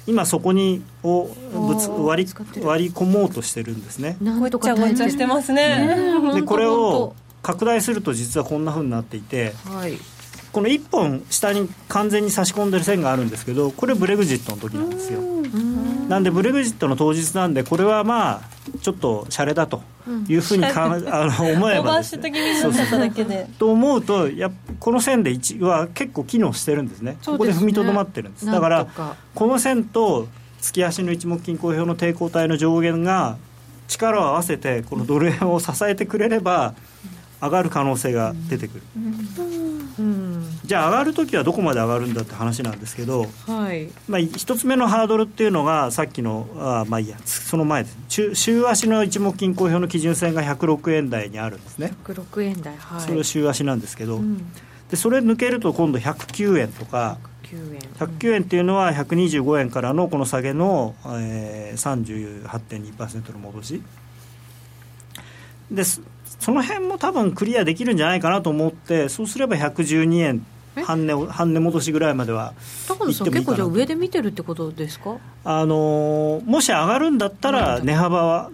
[0.06, 1.28] 今そこにを
[1.68, 4.16] ぶつ割り割り込もうとしてるんですね。
[4.20, 6.14] ごちゃごちゃしてますね。
[6.34, 9.98] でこれを拡大すると実はこんなふうになっていて、はい、
[10.52, 15.20] この1本下に完全に差し込んでる線があるんですけどこれブレグジットの時なんですよ。
[16.08, 18.40] なんでブレグジットの当日なんでこれはまあ
[18.82, 19.82] ちょっとシャレだと
[20.28, 22.02] いうふうにか、うん、あの思えば
[23.24, 24.50] ね、と思うとや
[24.80, 28.46] この線で1は結構機能してるんですね、ね、ここで踏みとどまってるんです。
[28.46, 28.86] だから
[29.34, 30.28] この線と
[30.60, 33.36] 月足の一目金公表の抵抗体の上限が
[33.86, 36.74] 力を合わせてこのドル円を支えてくれれば
[37.44, 38.82] 上がる可能性が出てくる。
[39.98, 40.44] うん。
[40.64, 43.88] じゃあ上がる時はどこまで上がるんだって話なんですけど、はい。
[44.08, 47.18] まあ、一つ目のハードルっていうのがさっきのあまあいいや。
[47.24, 51.92] その前です週週足の一目金公表の基準線が106円台にあるんですね。
[52.04, 53.00] 106円台はい。
[53.02, 54.38] それ週足なんですけど、うん、
[54.90, 57.80] でそれ抜けると今度109円とか109円。
[58.18, 63.82] 109円っていうのは125円からのこの下げの、えー、38.2%の戻し。
[65.70, 66.02] です
[66.38, 70.46] その辺も多分クリアできるんじゃないかなと思ってそうすれば112円
[70.84, 72.52] 半値半値戻しぐらいまでは
[72.88, 75.16] 高野さん結構じゃ上で見てるってことですか？
[75.44, 78.50] あのもし上がるんだったら値幅は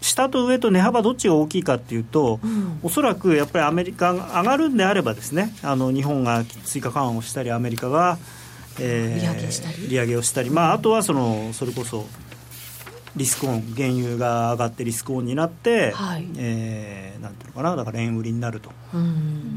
[0.00, 8.18] 下と上と値幅どっちが大きいかっていうと、うん、おそらくやっぱりアメリカが上がるんであればですねあの日本が追加緩和をしたりアメリカが、
[8.78, 9.88] えー、利上げしたり？
[9.88, 12.06] 利上げをしたり、まあ、あとはそのそれこそ
[13.16, 18.70] リスクオン原油が上がってリスクオンになって、はい、えー、なんていうのかなだから円売りになると。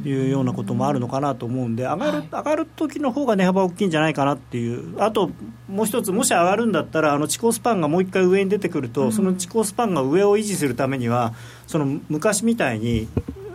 [0.06, 5.02] いうようなこともあるのかなと思うんで上がる、上がる時の方が値幅大きいんじゃないかなっていう。
[5.02, 5.32] あと
[5.68, 11.34] もう一つもし上がるんだったらあの地高スパンがもう一回上に出てくると、その地高スパンが上を維持するためには
[11.68, 13.08] その昔みたいに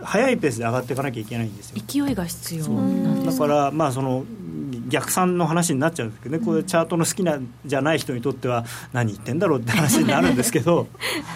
[0.03, 1.81] 速いペースで上がっていかなきゃいけないんですよ。
[1.87, 2.65] 勢いが必要
[3.25, 4.25] だからまあその
[4.89, 10.87] 逆算の話になっちゃうんですけどね、これチャートの好きなじゃない人にとっては何言ってんだろうって話になるんですけど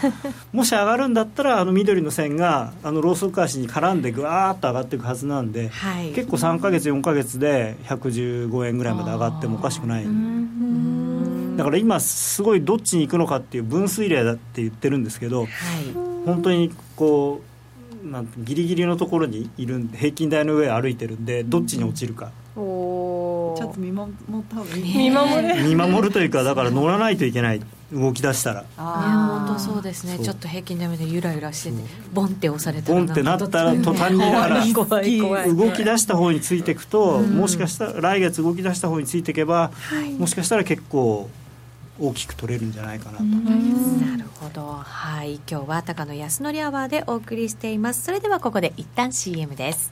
[0.51, 10.05] もし上がるんだったらあの緑の線があのローソク足に絡んでぐわーっと上がっていくはずなんで、はい、結構3か月4か月で115円ぐらいまで上がってもおかしくない。
[11.57, 15.49] だから今すごいどっちに行くのかっていう分水嶺だって言ってるんですけど、はい、
[16.25, 17.41] 本当にこ
[18.03, 22.31] うなんギリギリのところにいるんで平均台の上歩いてるんでどっちに落ちるか。
[22.55, 24.15] おちょっと見守っ
[24.49, 25.63] た方がいい、見守る。
[25.63, 27.61] 見守るというかだから乗らないといけない。
[27.91, 28.65] 動き出したら。
[28.75, 30.17] あ本当そうですね。
[30.17, 31.77] ちょっと平均ダメでゆらゆらしてて
[32.11, 39.71] ボンって押されたらボンってなったら途端に怖い怖い動き出した方についていくと、もしかしたら来月動き出した方についていけば、
[40.17, 41.29] もしかしたら結構
[41.99, 43.23] 大きく取れるんじゃないかなと。
[43.23, 44.79] なるほど。
[44.83, 45.39] はい。
[45.47, 48.01] 今日は高野康則アワーでお送りしています。
[48.01, 49.91] それではここで一旦 CM です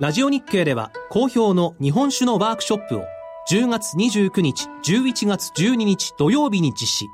[0.00, 3.04] ラジオ日経では好評の日本酒のワークショップを
[3.50, 7.10] 10月29日、11月12日土曜日に実施。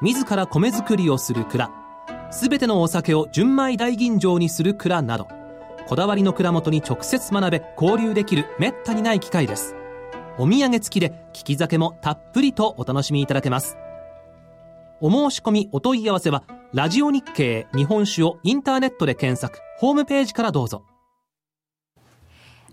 [0.00, 1.70] 自ら米作りをする蔵、
[2.30, 5.28] すべてのお酒を純米大吟醸にする蔵など、
[5.86, 9.74] こだわりの蔵元に直接学べ交流できるめったにない機会です。
[10.38, 13.76] お土産付きで利き酒もたっぷりとお楽しみいただけます。
[15.02, 20.84] お申し込みお問い合わせは、ラジオ日経日本酒をインターネットで検索、ホームページからどうぞ。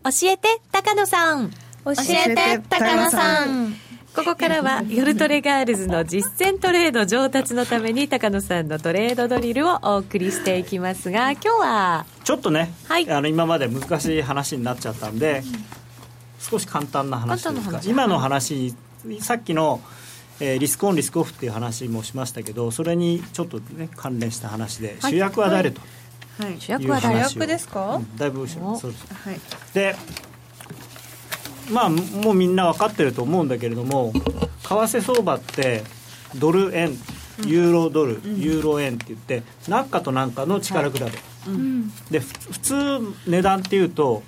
[0.04, 1.52] 教えて高野さん。
[1.86, 3.76] 教えて高野さん。
[4.16, 15.44] ここからは夜トレガールズの実践トレード上達のために高野さんのトレードドリルをお送りしていきますが今日はちょっとね、はい、あの今まで難しい話になっちゃったんで、
[16.40, 18.74] 少し簡単な話というか今の話
[19.22, 19.80] さっきの
[20.42, 25.90] えー、リスクオンリスクオフっていう話もしましたけどそれにちょっとね関連した話で、主役は誰と、はい、
[26.60, 29.40] 主役は主役ですか、うん、だいぶそうです、はい、
[29.74, 29.96] で
[31.72, 34.20] まあもうみんな分かってると思うんだけれども為
[34.68, 35.84] 替相場って
[36.38, 36.92] ドル円
[37.46, 41.14] ユーロドル、うん、ユーロ円って言って何かと何かの力比べ、はい
[41.48, 42.74] うん、で普通
[43.28, 44.24] 値段っていうと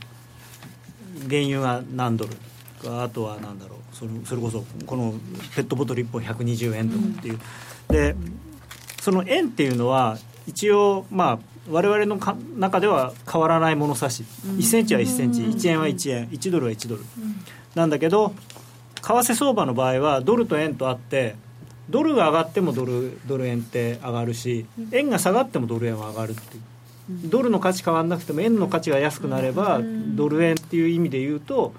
[1.29, 2.31] 原油が何ドル？
[2.85, 3.95] あとは何だろう？
[3.95, 5.13] それそれこそこの
[5.55, 7.39] ペットボトル1本120円とかっていう、
[7.89, 8.15] うん、で
[9.01, 11.39] その円っていうのは一応まあ
[11.69, 17.35] 我々のか中では変わらない物差し、うん、1センチは1センチ、1円は1円、1ドルは1ドル、うん、
[17.75, 18.33] なんだけど、
[19.01, 21.35] 為替相場の場合は、ドルと円とあって、
[21.89, 26.63] ドルが上がってもドルドル円って上がるし、円が下がってもドル円は上がるっていう。
[27.29, 29.81] ドルの価値変わらなくても円の価値が安くなれば、
[30.15, 31.73] ドル円っていう意味で言うと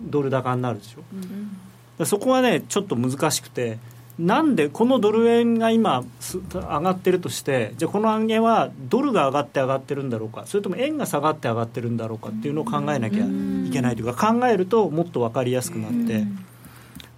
[0.00, 3.78] ドル高になるでしょ、そこはねちょっと難しくて
[4.18, 6.02] なんでこのドル円が今
[6.52, 16.24] 上がってるとしてじゃあこの上げはドルが上がって上がってるんだろうかそれとも円が下がって上がってるんだろうかっていうのを考えなきゃいけないというか考えるともっと分かりやすくなって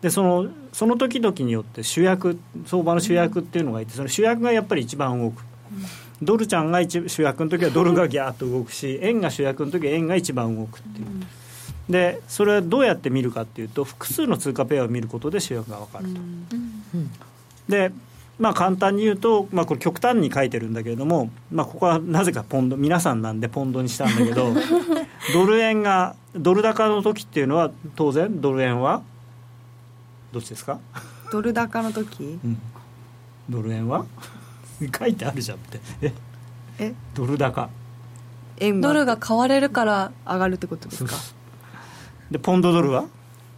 [0.02, 5.42] でそのその時々によって主役相場の主役っていうのがいてその主役がやっぱり一番動く。
[6.22, 11.06] ドルちゃんが主役の時はドルがギャーッと動くし円が主役の時は円が一番動くっていう。
[11.90, 16.20] でそれはどうやって見るかっていうと複数の通貨ペアを見ることで主役が分かると。
[17.68, 17.92] で
[18.38, 24.54] まあ簡単に言うと、まあ、これ極端に書いてるんだけれども、まあ、ここはなぜかポンド皆さんなんでポンドにしたんだけど
[25.34, 29.02] ドル円がドル高の時っていうのは当然ドル円は
[30.32, 30.78] どっちですか？
[31.32, 32.58] ドル高の時、うん、
[33.50, 34.06] ドル円は？
[34.98, 35.80] 書いてあるじゃんって。
[36.00, 36.12] え？
[36.78, 36.94] え？
[37.14, 37.68] ドル高。
[38.58, 41.14] 円ドルが買われるから上がるってことですか？
[42.30, 43.04] でポンドドルは？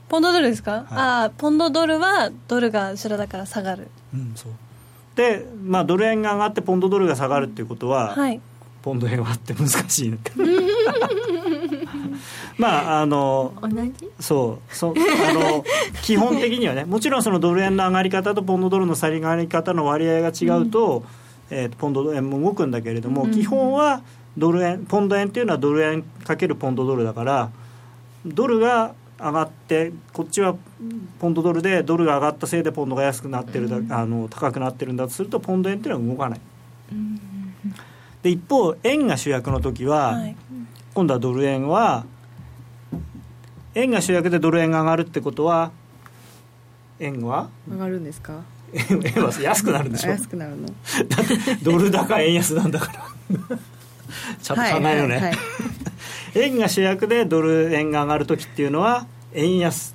[0.09, 3.89] ポンドドルですか、はい、ああポンドドルはドルが後ろだから下がる。
[4.15, 4.53] うんそう。
[5.15, 8.41] でまあドル円が上がってポンドドルが下がるっていうことは、はい、
[8.83, 10.15] ポンド円はって難しい
[12.59, 13.53] まああの
[14.19, 15.65] そうそあの
[16.03, 21.05] 基本的にはねもちろんそのドル円の上がり方とポンドドルの下がり方の割合が違うと、
[21.51, 24.03] えー、ポンド円も動くんだけれども、基本は
[24.37, 27.51] ドル円ポンド円っていうのはドル円かけるポンドドルだから
[28.25, 30.57] ドルが上がってこっちは
[31.21, 36.41] ポンドドルでドルが上がったせいでポンドが安くなってるだ、うん、あの高くなってるんだとするとポンド円っていうのは動かない、
[36.93, 37.21] うん、
[38.23, 40.37] で一方円が主役の時は、はい、
[40.95, 42.05] 今度はドル円は
[43.75, 45.71] 円が主役でドル円が上がるってことは
[46.99, 47.49] 円は？
[47.71, 48.43] 上がるんですか？
[48.73, 50.11] 円は安くなるんでしょ？
[50.11, 50.67] 安くなるの。
[50.67, 50.75] だっ
[51.27, 53.59] てドル高円安なんだから。
[54.43, 55.37] ちゃんと考えようね、はいはいはい、
[56.35, 59.95] 円が主役でドル円が上がる時っていうのは円安。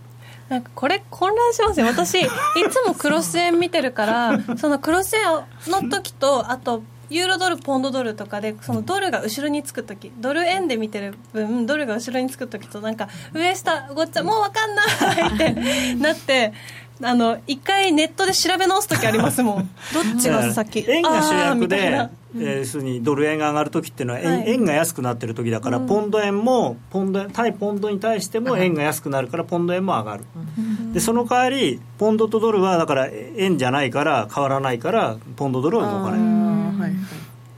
[0.49, 1.85] なんかこれ混乱しますよ。
[1.87, 2.27] 私い
[2.69, 5.23] つもクロス円見てるからそのクロス円
[5.71, 14.83] の時とあとユーロドル、ポンドドルとかでそのドルが後ろにつくときドル円で見てる分ドルが後ろにつくときとなんか上下ごっちゃもう分かんな
[15.31, 16.53] いってなって
[17.01, 19.69] あの一回ネットで調べ直す時ありますもん。
[19.93, 20.85] どっちが先？
[20.87, 30.23] 円が主役で要するにドル円が上がる時っていうのは円はい、円が安くなってる時だから、うん、ポンド円もポンド対ポンドに対しても円が安くなるからポンド円も上がる、
[30.57, 36.93] うん、でその代わりポンドとドルはだから円じゃないから変わらないからポンドドルは動かない、はい、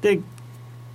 [0.02, 0.20] で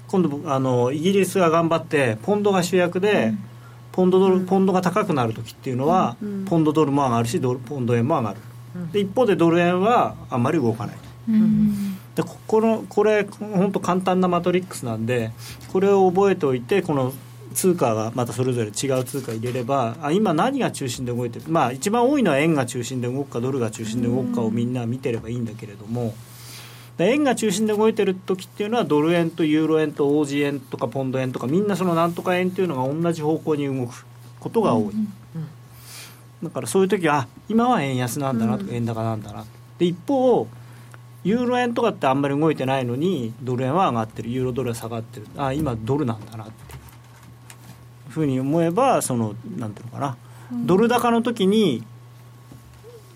[0.09, 3.54] 今度あのイギリスが頑張ってポンドが主役で、うん
[3.95, 6.16] ポンドドル、ポンドが高くなる時っていうのは、
[6.47, 8.40] ポンドドルも上がるしドルポンド円も上がる、
[8.92, 10.97] で一方でドル円はあんまり動かない、
[12.16, 15.30] でこのこれ本当簡単なマトリックスなんで
[15.72, 17.12] これを覚えておいてこの
[17.55, 21.45] 通貨がまたそれぞれ違う通貨入れればあ今何が中心で動いてる？
[21.49, 26.14] まあ一番多いのは円が中心で動くかドルが中心で動くかをみんな見てればいいんだけれども、
[26.99, 34.07] 円が中心で動いてる時っていうのはドル円とユーロ円とオージー円とかポンド円とかみんなそのなんとか円っていうのが同じ方向に動く
[34.38, 35.49] ことが多い、うんうん、
[36.45, 39.45] だからそういう時は今は円安なんだなとか円高なんだな
[39.78, 40.47] で一方
[41.24, 44.30] ユーロ円とかってあんまり動いてないのにドル円は上がってる。
[44.30, 45.26] ユーロドルは下がってる。
[45.38, 46.74] あ今ドルなんだなって。
[46.74, 46.76] い
[48.09, 50.16] うふうに思えばそのなんていうのかな、
[50.53, 51.82] うん、ドル高の時に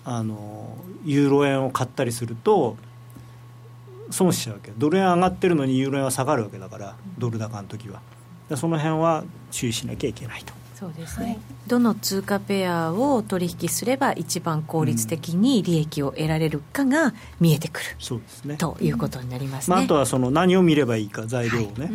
[0.03, 0.75] あの
[1.05, 2.77] ユーロ円を買ったりすると
[4.19, 8.01] 損しちゃうわけドル円上がってるのにユーロ円は下がるわけだからドル高の時は
[8.57, 10.58] その辺は注意しなきゃいけないと。
[10.79, 21.89] そうですね、はい、どの通貨ペアを取引すれば一番効率的に利益を得られるかが見えてくる、そうですね、ということになりますね、まあ、あとはその何を見ればいいか材料をね、はい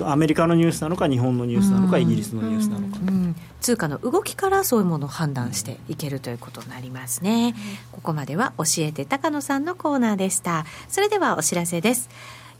[0.00, 7.54] うん、アメリカのニュースなのか日本のニュースなのか、イギリスのニュースなのか、うん、通貨の動きからそういうものを判断していけるということになりますね、
[7.92, 10.66] ここまでは教えて高野さんのコーナーでした。
[10.88, 12.10] それではお知らせです。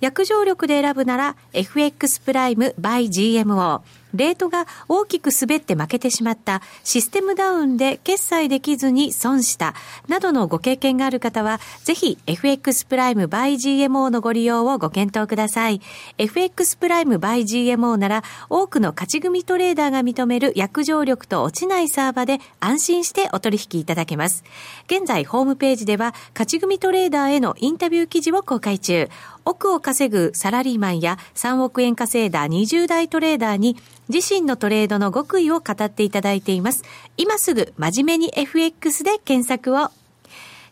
[0.00, 3.80] 約定力で選ぶなら FX プライム by GMO
[4.16, 9.74] レートが大きく滑って負けてしまった、システムダウンで決済できずに損した、
[10.08, 15.80] などのご経験がある方は、ぜひ FX プライム by GMO のご利用をご検討ください。
[16.18, 24.44] FX プライム by GMO なら、多くの勝ち組トレーダーが認める約定力と落ちないサーバで安心してお取引いただけます。
[24.86, 29.08] 現在、ホームページでは、勝ち組トレーダーへのインタビュー記事を公開中。
[29.46, 33.76] 億を稼ぐサラリーマンや3億円稼いだ20代トレーダーに
[34.08, 36.82] 自身のトレードの極意を語っていただいています。
[37.16, 39.90] 今すぐ真面目に FX で検索を。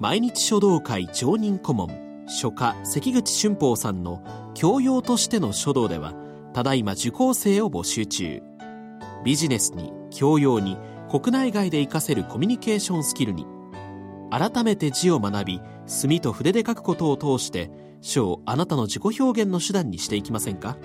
[0.00, 4.24] 毎日書道会常任顧問書家関口俊宝さんの
[4.54, 6.14] 教養としての書道では
[6.54, 8.40] ただいま受講生を募集中。
[9.26, 10.78] ビジネスに教養に
[11.10, 13.44] 国内外で活かせるコミュニケーションスキルに。
[14.30, 17.70] 改めて字を学び墨と筆で書くことを通して
[18.00, 20.78] 書をあなたの自己表現の手段にしていきませんか？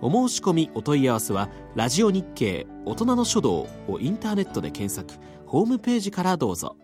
[0.00, 5.22] お申し込みお問い合わせはラジオ日経大人の書道をインターネットで検索。
[5.46, 6.76] ホームページからどうぞ。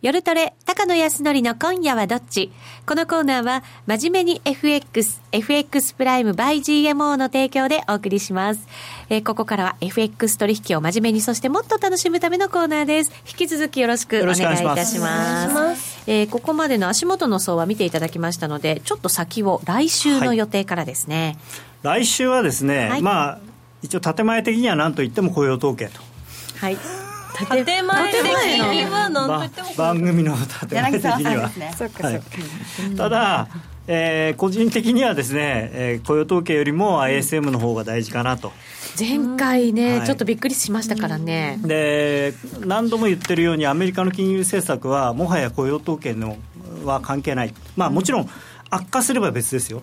[0.00, 2.52] 夜トレ、高野康則の今夜はどっち？
[2.86, 8.60] このコーナーは、真面目に FX、FX プライム by GMO の提供でお送りします。
[9.08, 13.12] えー、ここからは FX 取引を真面目に、そしてもっと楽しむためのコーナーです。
[13.28, 15.52] 引き続きよろしくお願いいたします。
[15.52, 21.36] ますえー、ここまでの足元の相場見ていただきましたので、ちょっと先を来週の予定からですね。
[21.82, 23.38] はい、来週はですね、はい、まあ、
[23.82, 26.00] 一応建前的には何と言っても雇用統計と。
[26.60, 27.07] はい。
[27.46, 31.50] 建前的には何と言っても番組の建前的には、
[32.96, 33.48] ただ、
[33.86, 38.52] えー、個人的にはですね、えー、雇用統計よりも ISM の方が大事かなと。
[38.98, 41.58] 前回ね、はい、ちょっとびっくりしましたからね。
[41.62, 46.36] で、何度も言ってるように、アメリカの金融政策は、もはや雇用統計の
[46.84, 48.28] は関係ない、まあ、もちろん
[48.70, 49.82] 悪化すれば別ですよ。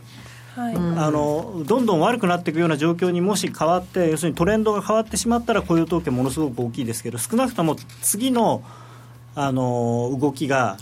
[0.56, 0.80] はい、あ
[1.12, 8.64] のどんどん悪くなっていくような状況にもし変わって要するにトレンドが変わってしまったら雇用統計ものすごく大きいですけど少なくとも次の
[9.38, 10.78] あの動きが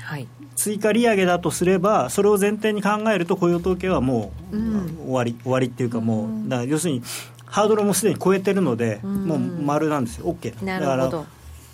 [0.55, 7.01] 追加利上げだとすればそれを前提に考えると雇用統計はもう、うん、終わり終わりっていうかもう、だから要するに
[7.45, 10.25] ハードルもすでに超えてるので、もう丸なんですよ。
[10.25, 11.25] OK なるほど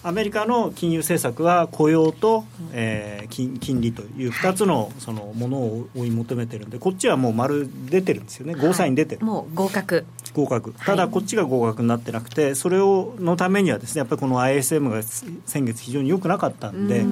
[0.01, 10.05] アメリカの金融政策は雇用と、えー、金金利という2つのそのものを追い求めてるんでこっちはもう丸出てるんですよね、ゴーサイン出てる、もう合格。
[10.33, 10.73] 合格。
[10.73, 15.03] ただこっちが合格になってなくてそれをのためにはですねやっぱりこの ISM が
[15.45, 17.03] 先月非常に良くなかったんで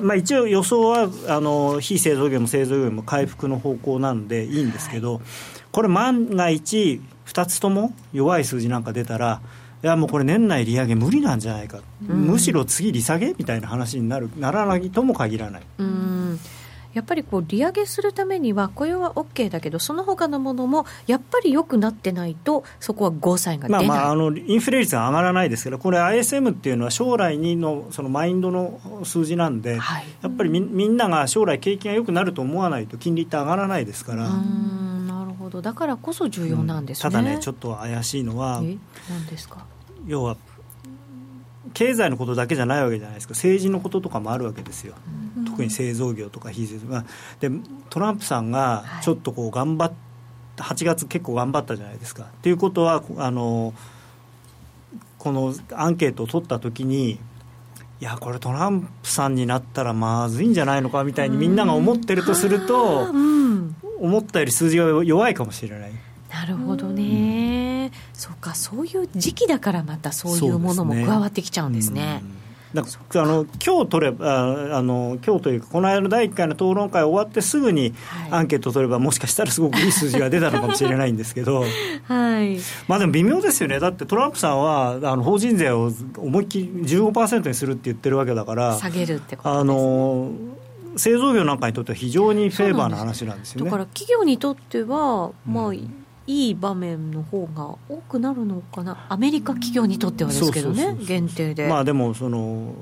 [0.00, 4.60] まあ、一応予想はあの非製造業も製造業も回復の方向なんでい。
[4.60, 5.20] いんですけど
[5.72, 9.40] これ万が一2つとも弱い数字なんか出たら
[9.82, 15.62] いやもうこれ年内利上げ無理なんじゃないか、うん、むしろ次利下げみたいな話になるならないとも限らない。
[15.78, 16.38] うん
[16.94, 34.28] やっぱりこう利上げするためには雇用は OK だけどその他のものもやっぱり良くなってないとそこはゴーサインが出ない、まあ、まああのインフレ率が上がらないですけどこれ ISM っていうのは将来にのそのマインドの数字なんで、はい、やっぱりみみんなが将来景気が良くなると思わないと金利って上がらないですから。
[34.28, 35.62] なるほど。
[35.62, 38.62] だからこそ重要なんですね、うん、ただねちょっと怪しいのは
[39.08, 39.64] 何ですか？
[40.06, 40.36] 要は
[41.74, 43.34] 経済のことだけじゃないわけじゃないですか。
[43.34, 45.21] 政治のこととかもあるわけですよ、うん、
[45.52, 47.02] 特に製造業とか非製造業。
[47.40, 47.50] で
[47.90, 49.92] トランプさんがちょっとこう頑張っ、
[50.58, 52.24] はい、8月結構頑張ったじゃないですか。
[52.24, 53.74] っていうことはあの
[55.18, 57.18] このアンケートを取った時にい
[58.00, 65.92] やこれトランプさんになったらまずいんじゃないのかみたいにみんなが思ってるとすると、うん、思ったより数字が弱いかもしれない。
[66.28, 72.22] なるほどね、うん、そうかそういう時期だからまたそういうものも加わってきちゃうんですね。
[72.74, 77.92] だあの今日取ればあの今日というかこの間の第1回の討論会終わってすぐに
[78.30, 81.64] アンケート取れば、もしかしたらすごくいい数字が出たのかもしれないんですけど、
[82.04, 82.58] はい、
[82.88, 83.78] まあでも微妙ですよね。
[83.78, 90.30] だってトランプさんはあの法人税を思いっきり15%にするって言ってるわけだから下げるってこと、ね、あの
[90.96, 93.64] 製造業なんかにとっては非常にフェーバーな話なんですよね。
[93.66, 101.68] だから企業にとっては、まあ、うんいい場面の方が多くなるのかな、アメリカ企業にとってはですけどね、限定で。
[101.68, 102.74] まあ、でもその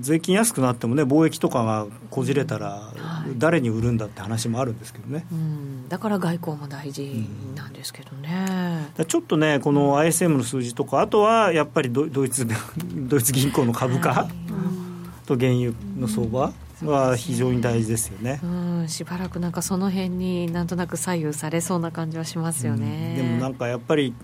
[0.00, 2.92] 税金安くなってもね、貿易とかがこじれたら、
[3.38, 12.46] 誰に売るんだって話もあるんですけどね、うん、だから外交も大事なんですけどね、うん、ちょっとね、この ISM の数字とか、あとはやっぱりドイツ
[12.94, 16.52] ドイツ銀行の株価、はい、と原油の相場。
[16.82, 24.14] は非常に大事ですよね、うん、しばらくなんかその辺になんとなく左右されそうな感じはしますよね、うん、でもなんかやっぱり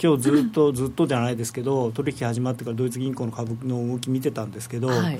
[0.00, 5.18] 今日ずっとずっとじゃないですけど取引始まってからドイツ銀行の株の動き見てたんですけど、はい、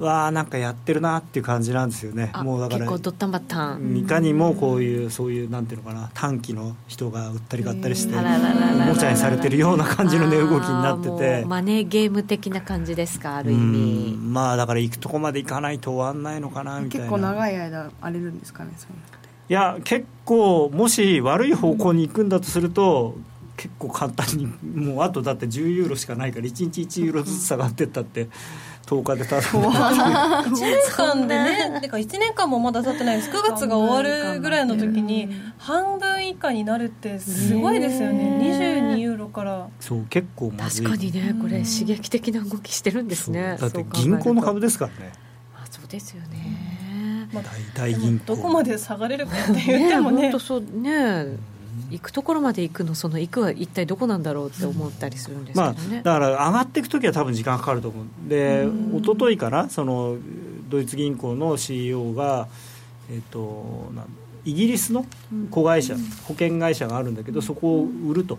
[0.00, 2.32] わあなんかやってるなっていう感じなんですよね。
[2.42, 3.96] もうだから結構ドッタンバッタン。
[3.96, 11.44] いかにもこういうそういうなんていうのかな短期の人が売ったり買ったりしておもちゃにされてるような感じの値動きになってて。
[11.46, 14.18] マネーゲーム的な感じですかある意味。
[14.20, 17.06] まあだから行くとこまで行かないと終わんないのかなみたいな。
[17.06, 18.72] 結構長い間荒れるんですかね
[19.48, 23.14] いや結構もし悪い方向に行くんだとすると、
[23.56, 28.28] 結構簡単にもうあとだって10ユーロしかないから1日1ユーロずつ下がってったって
[28.86, 31.80] 10日でた1年間でね。
[31.80, 33.30] てか1年間もまだ経ってないです。
[33.30, 35.28] 9月が終わるぐらいの時に
[35.58, 38.38] 半分以下になるってすごいですよね。
[38.42, 39.68] 22ユーロから。
[39.80, 40.86] そう結構まずい。
[40.86, 43.56] 確かにねこれ刺激的な動きしてるんですね。
[43.60, 45.12] だって銀行の株ですからね。
[45.52, 47.44] まあそうですよね、まあ、
[47.74, 48.36] 大銀行。
[48.36, 50.30] どこまで下がれるかって言ってもね。
[50.30, 50.60] ねそう。
[50.60, 51.55] ね
[51.90, 60.16] 行くところまで行くのその行くは一体どこなんだろうって思ったりするんですけどね、まあ、だから上がっていく時は多分時間かかると思うで一昨日からその
[60.68, 62.48] ドイツ銀行の CEO が、
[63.10, 63.92] えっと、
[64.44, 65.06] イギリスの
[65.50, 68.38] 子会社、保険会社があるんだけどそこを売ると。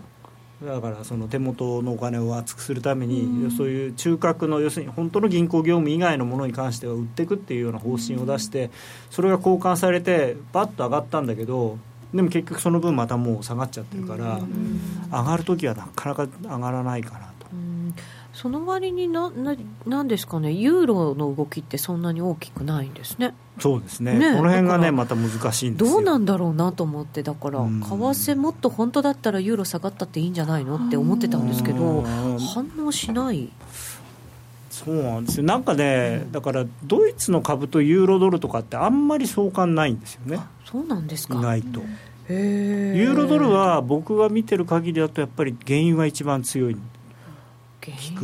[0.64, 8.70] だからその手元のお金を厚くするために、そういう中核の要するに本当の銀行業務以外のものに関しては売っていくっていうような方針を出して、
[9.10, 11.78] それが交換されてバッと上がったんだけど
[12.14, 14.40] でも結局その分またもう下がっちゃってるから、
[15.10, 17.46] 上がる時はなかなか上がらないかなと。
[18.32, 23.34] その割になななんですかねユーロの動きってそんなに大きくないんですね。
[23.58, 32.04] そうですね、ね、この辺がねまた難しいんですどうなんだろうなと思ってだから為替もっと本当だったらユーロ下がったっていいんじゃないのって思ってたんですけど
[32.54, 33.50] 反応しない
[34.84, 35.44] そうなんですよ。
[35.44, 40.38] なんかね、だからドイツの株とユーロドルとかってあんまり相関ないんですよね。
[40.64, 41.34] そうなんですか。
[41.38, 41.80] 意外と。
[42.28, 46.76] ユーロドルは僕が見てる限りだとやっぱり原油が一番強い。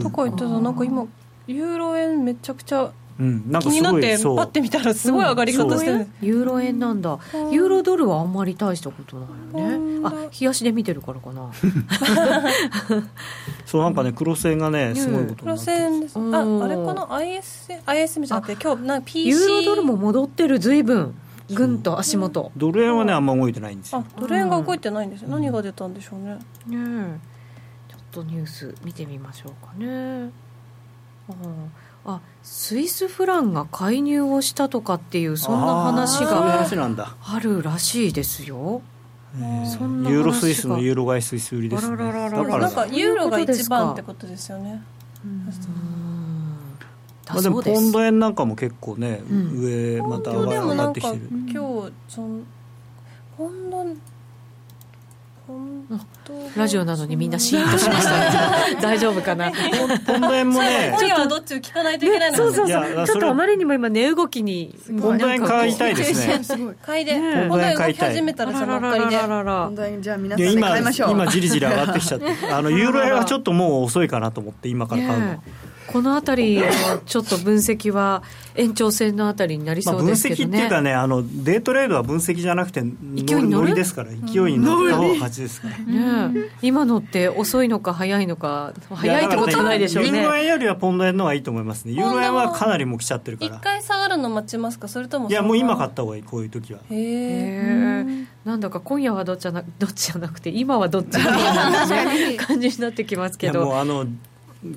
[0.02, 1.06] とか言ってたなんか今
[1.46, 7.18] ユーロ円めちゃくちゃうん、なんか気になってパッて見たらすごい上がり方してる、ユーロ円なんだ。
[7.50, 10.00] ユーロドルはあんまり大したことないよね。
[10.04, 11.50] あ冷やしで見てるからかな。
[13.66, 16.18] そうなんかね黒線がねすごいこと黒線です。
[16.18, 21.14] ああれかな？IS ISM じゃなくて今日な PC ユーロドルも戻ってる随分。
[21.52, 22.50] ぐんと足元。
[22.56, 24.02] ドル円はねあんま動いてないんですよ。
[24.18, 26.38] ドル円が動いてないんですよ、何が出たんでしょうね。
[26.66, 27.20] ね
[28.14, 30.30] とニュース見てみましょうかね
[32.06, 36.60] あスイスフランが介入をしたとかっていうそんな話が
[37.22, 38.82] あるらしいですよ。
[39.36, 41.96] ユーロスイスのユーロ買いスイス売りですね。
[41.96, 44.82] だからなんかユーロが一番ってことですよね。
[47.26, 51.28] まあ、でもポンド円なんかも結構ね、うん、上また上がってきてる。
[51.30, 52.40] 今日その
[53.36, 53.86] ポンド
[56.56, 58.80] ラジオなのにみんなシーンとしました。
[58.80, 59.52] 大丈夫かな？
[60.06, 63.06] ポンド円もね 今夜はどっちを聞かないといけないの、ね、そうそうそう。
[63.06, 66.74] ちょっとあまりにも今値動きにポンド円買いたいですね。
[66.80, 69.18] 買いでポンド円買い始めたらそのっかりで。
[69.18, 71.10] ポンド円じゃあ皆さんで買いましょう。
[71.10, 72.26] 今じりじり上がってきちゃって。
[72.50, 75.42] あのユーロ円はちょっともう遅いかなと思って今から買うの、
[75.94, 78.24] この辺りのちょっと分析は
[78.56, 82.90] 延長戦のあたりになりそうですけどね、まあ、分析っていうかねあのデートレードは分析じゃなくて勢い
[83.44, 84.18] に乗りですから勢い
[84.54, 90.10] に乗った方が勝ちですから、ね、今のって遅いのか早いのか早いってことはないでしょうね。
[90.10, 91.92] ユーロ円よりはポンド円の方がいいと思いますね。
[91.92, 93.56] ユーロ円はかなりもう来ちゃってるから。
[93.56, 94.88] 一回下がるの待ちますか？
[94.88, 96.80] それともいやもう今買った方がいいこういう時は。
[96.90, 98.04] へえ。
[98.44, 103.64] なんだか今夜はどっちじゃなどっちじゃなくて今はどっちみたいな感じになってきますけど。
[103.64, 104.06] もうあの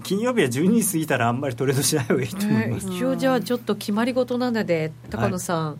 [0.03, 5.77] 金曜日は12時過ぎたらあんまりトレードしない方がいいと思います、一応じゃあちょっと決まり事なので高野さん、はい、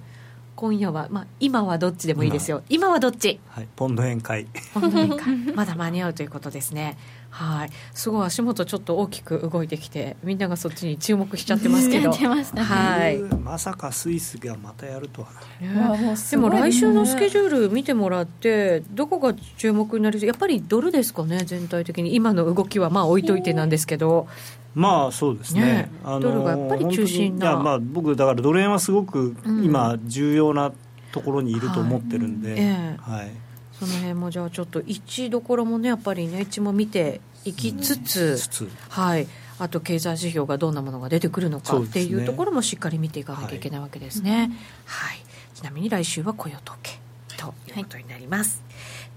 [0.56, 2.64] 今夜は、まあ、今はどっちでもいいですよ。
[2.70, 4.48] 今はどっち、はい、ポンド円買い。
[4.74, 5.38] ポンド円買い。
[5.54, 6.98] まだ間に合うということですね
[7.38, 7.70] はい。
[7.94, 15.28] すごい足元ちょっと大きく動いてきてみんながそっちに注目しちゃってますけど、 ね、はい、まさかスイスがまたやるとは
[15.62, 22.16] ね、でも来週のスケジュール見てもらってどこが注目になりやっぱりドルですかね全体的に。
[22.16, 24.28] 今の動きはまあ置いといてなんですけど。
[24.74, 27.58] まあそうですね、ね、ドルがやっぱり中心な。
[27.58, 30.72] まあ僕だからドル円はすごく今重要な
[31.12, 33.32] ところにいると思ってるんで、うん、はい、えーはい。
[33.80, 39.28] その辺もじゃあちょっと1どころもねやっぱりね一も見ていきつつはい、
[39.60, 44.32] あと経済指標がどんなものが出てくるのかっていうところもしっかり見ていかなきゃいけないわけですね。
[44.32, 45.20] はい、はい、
[45.56, 47.00] ちなみに来週は雇用統計
[47.38, 48.62] ということになります。
[48.62, 48.68] はい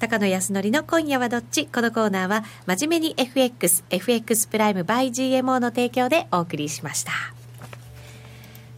[0.01, 1.67] 高野康則の今夜はどっち？
[1.67, 7.13] このコーナーは真面目に FX、FX プライム by GMO の提供でお送りしました。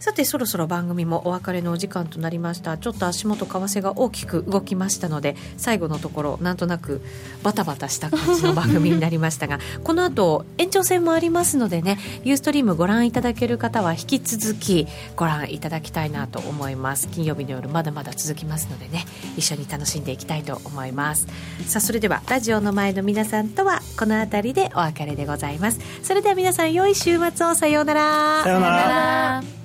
[0.03, 2.77] さてそろそろ番組もお別れのお時間となりました。
[2.77, 7.01] ちょっと足元為替が大きく動きましたので最後のところなんとなく
[7.41, 17.07] バタバタした感じの番組になりましたが この後延長戦もありますのでねユーストリームご覧いただける方は引き続きご覧いただきたいなと思います。
[17.07, 19.05] 金曜日の夜まだまだ続きますのでね
[19.37, 21.27] 一緒に楽しんでいきたいと思います。
[21.65, 25.79] さあそれではラジオの前の皆さんとはこの辺りでお別れでございます。
[26.03, 27.55] それでは皆さん良い週末を。
[27.55, 28.43] さようなら。
[28.43, 29.62] さようなら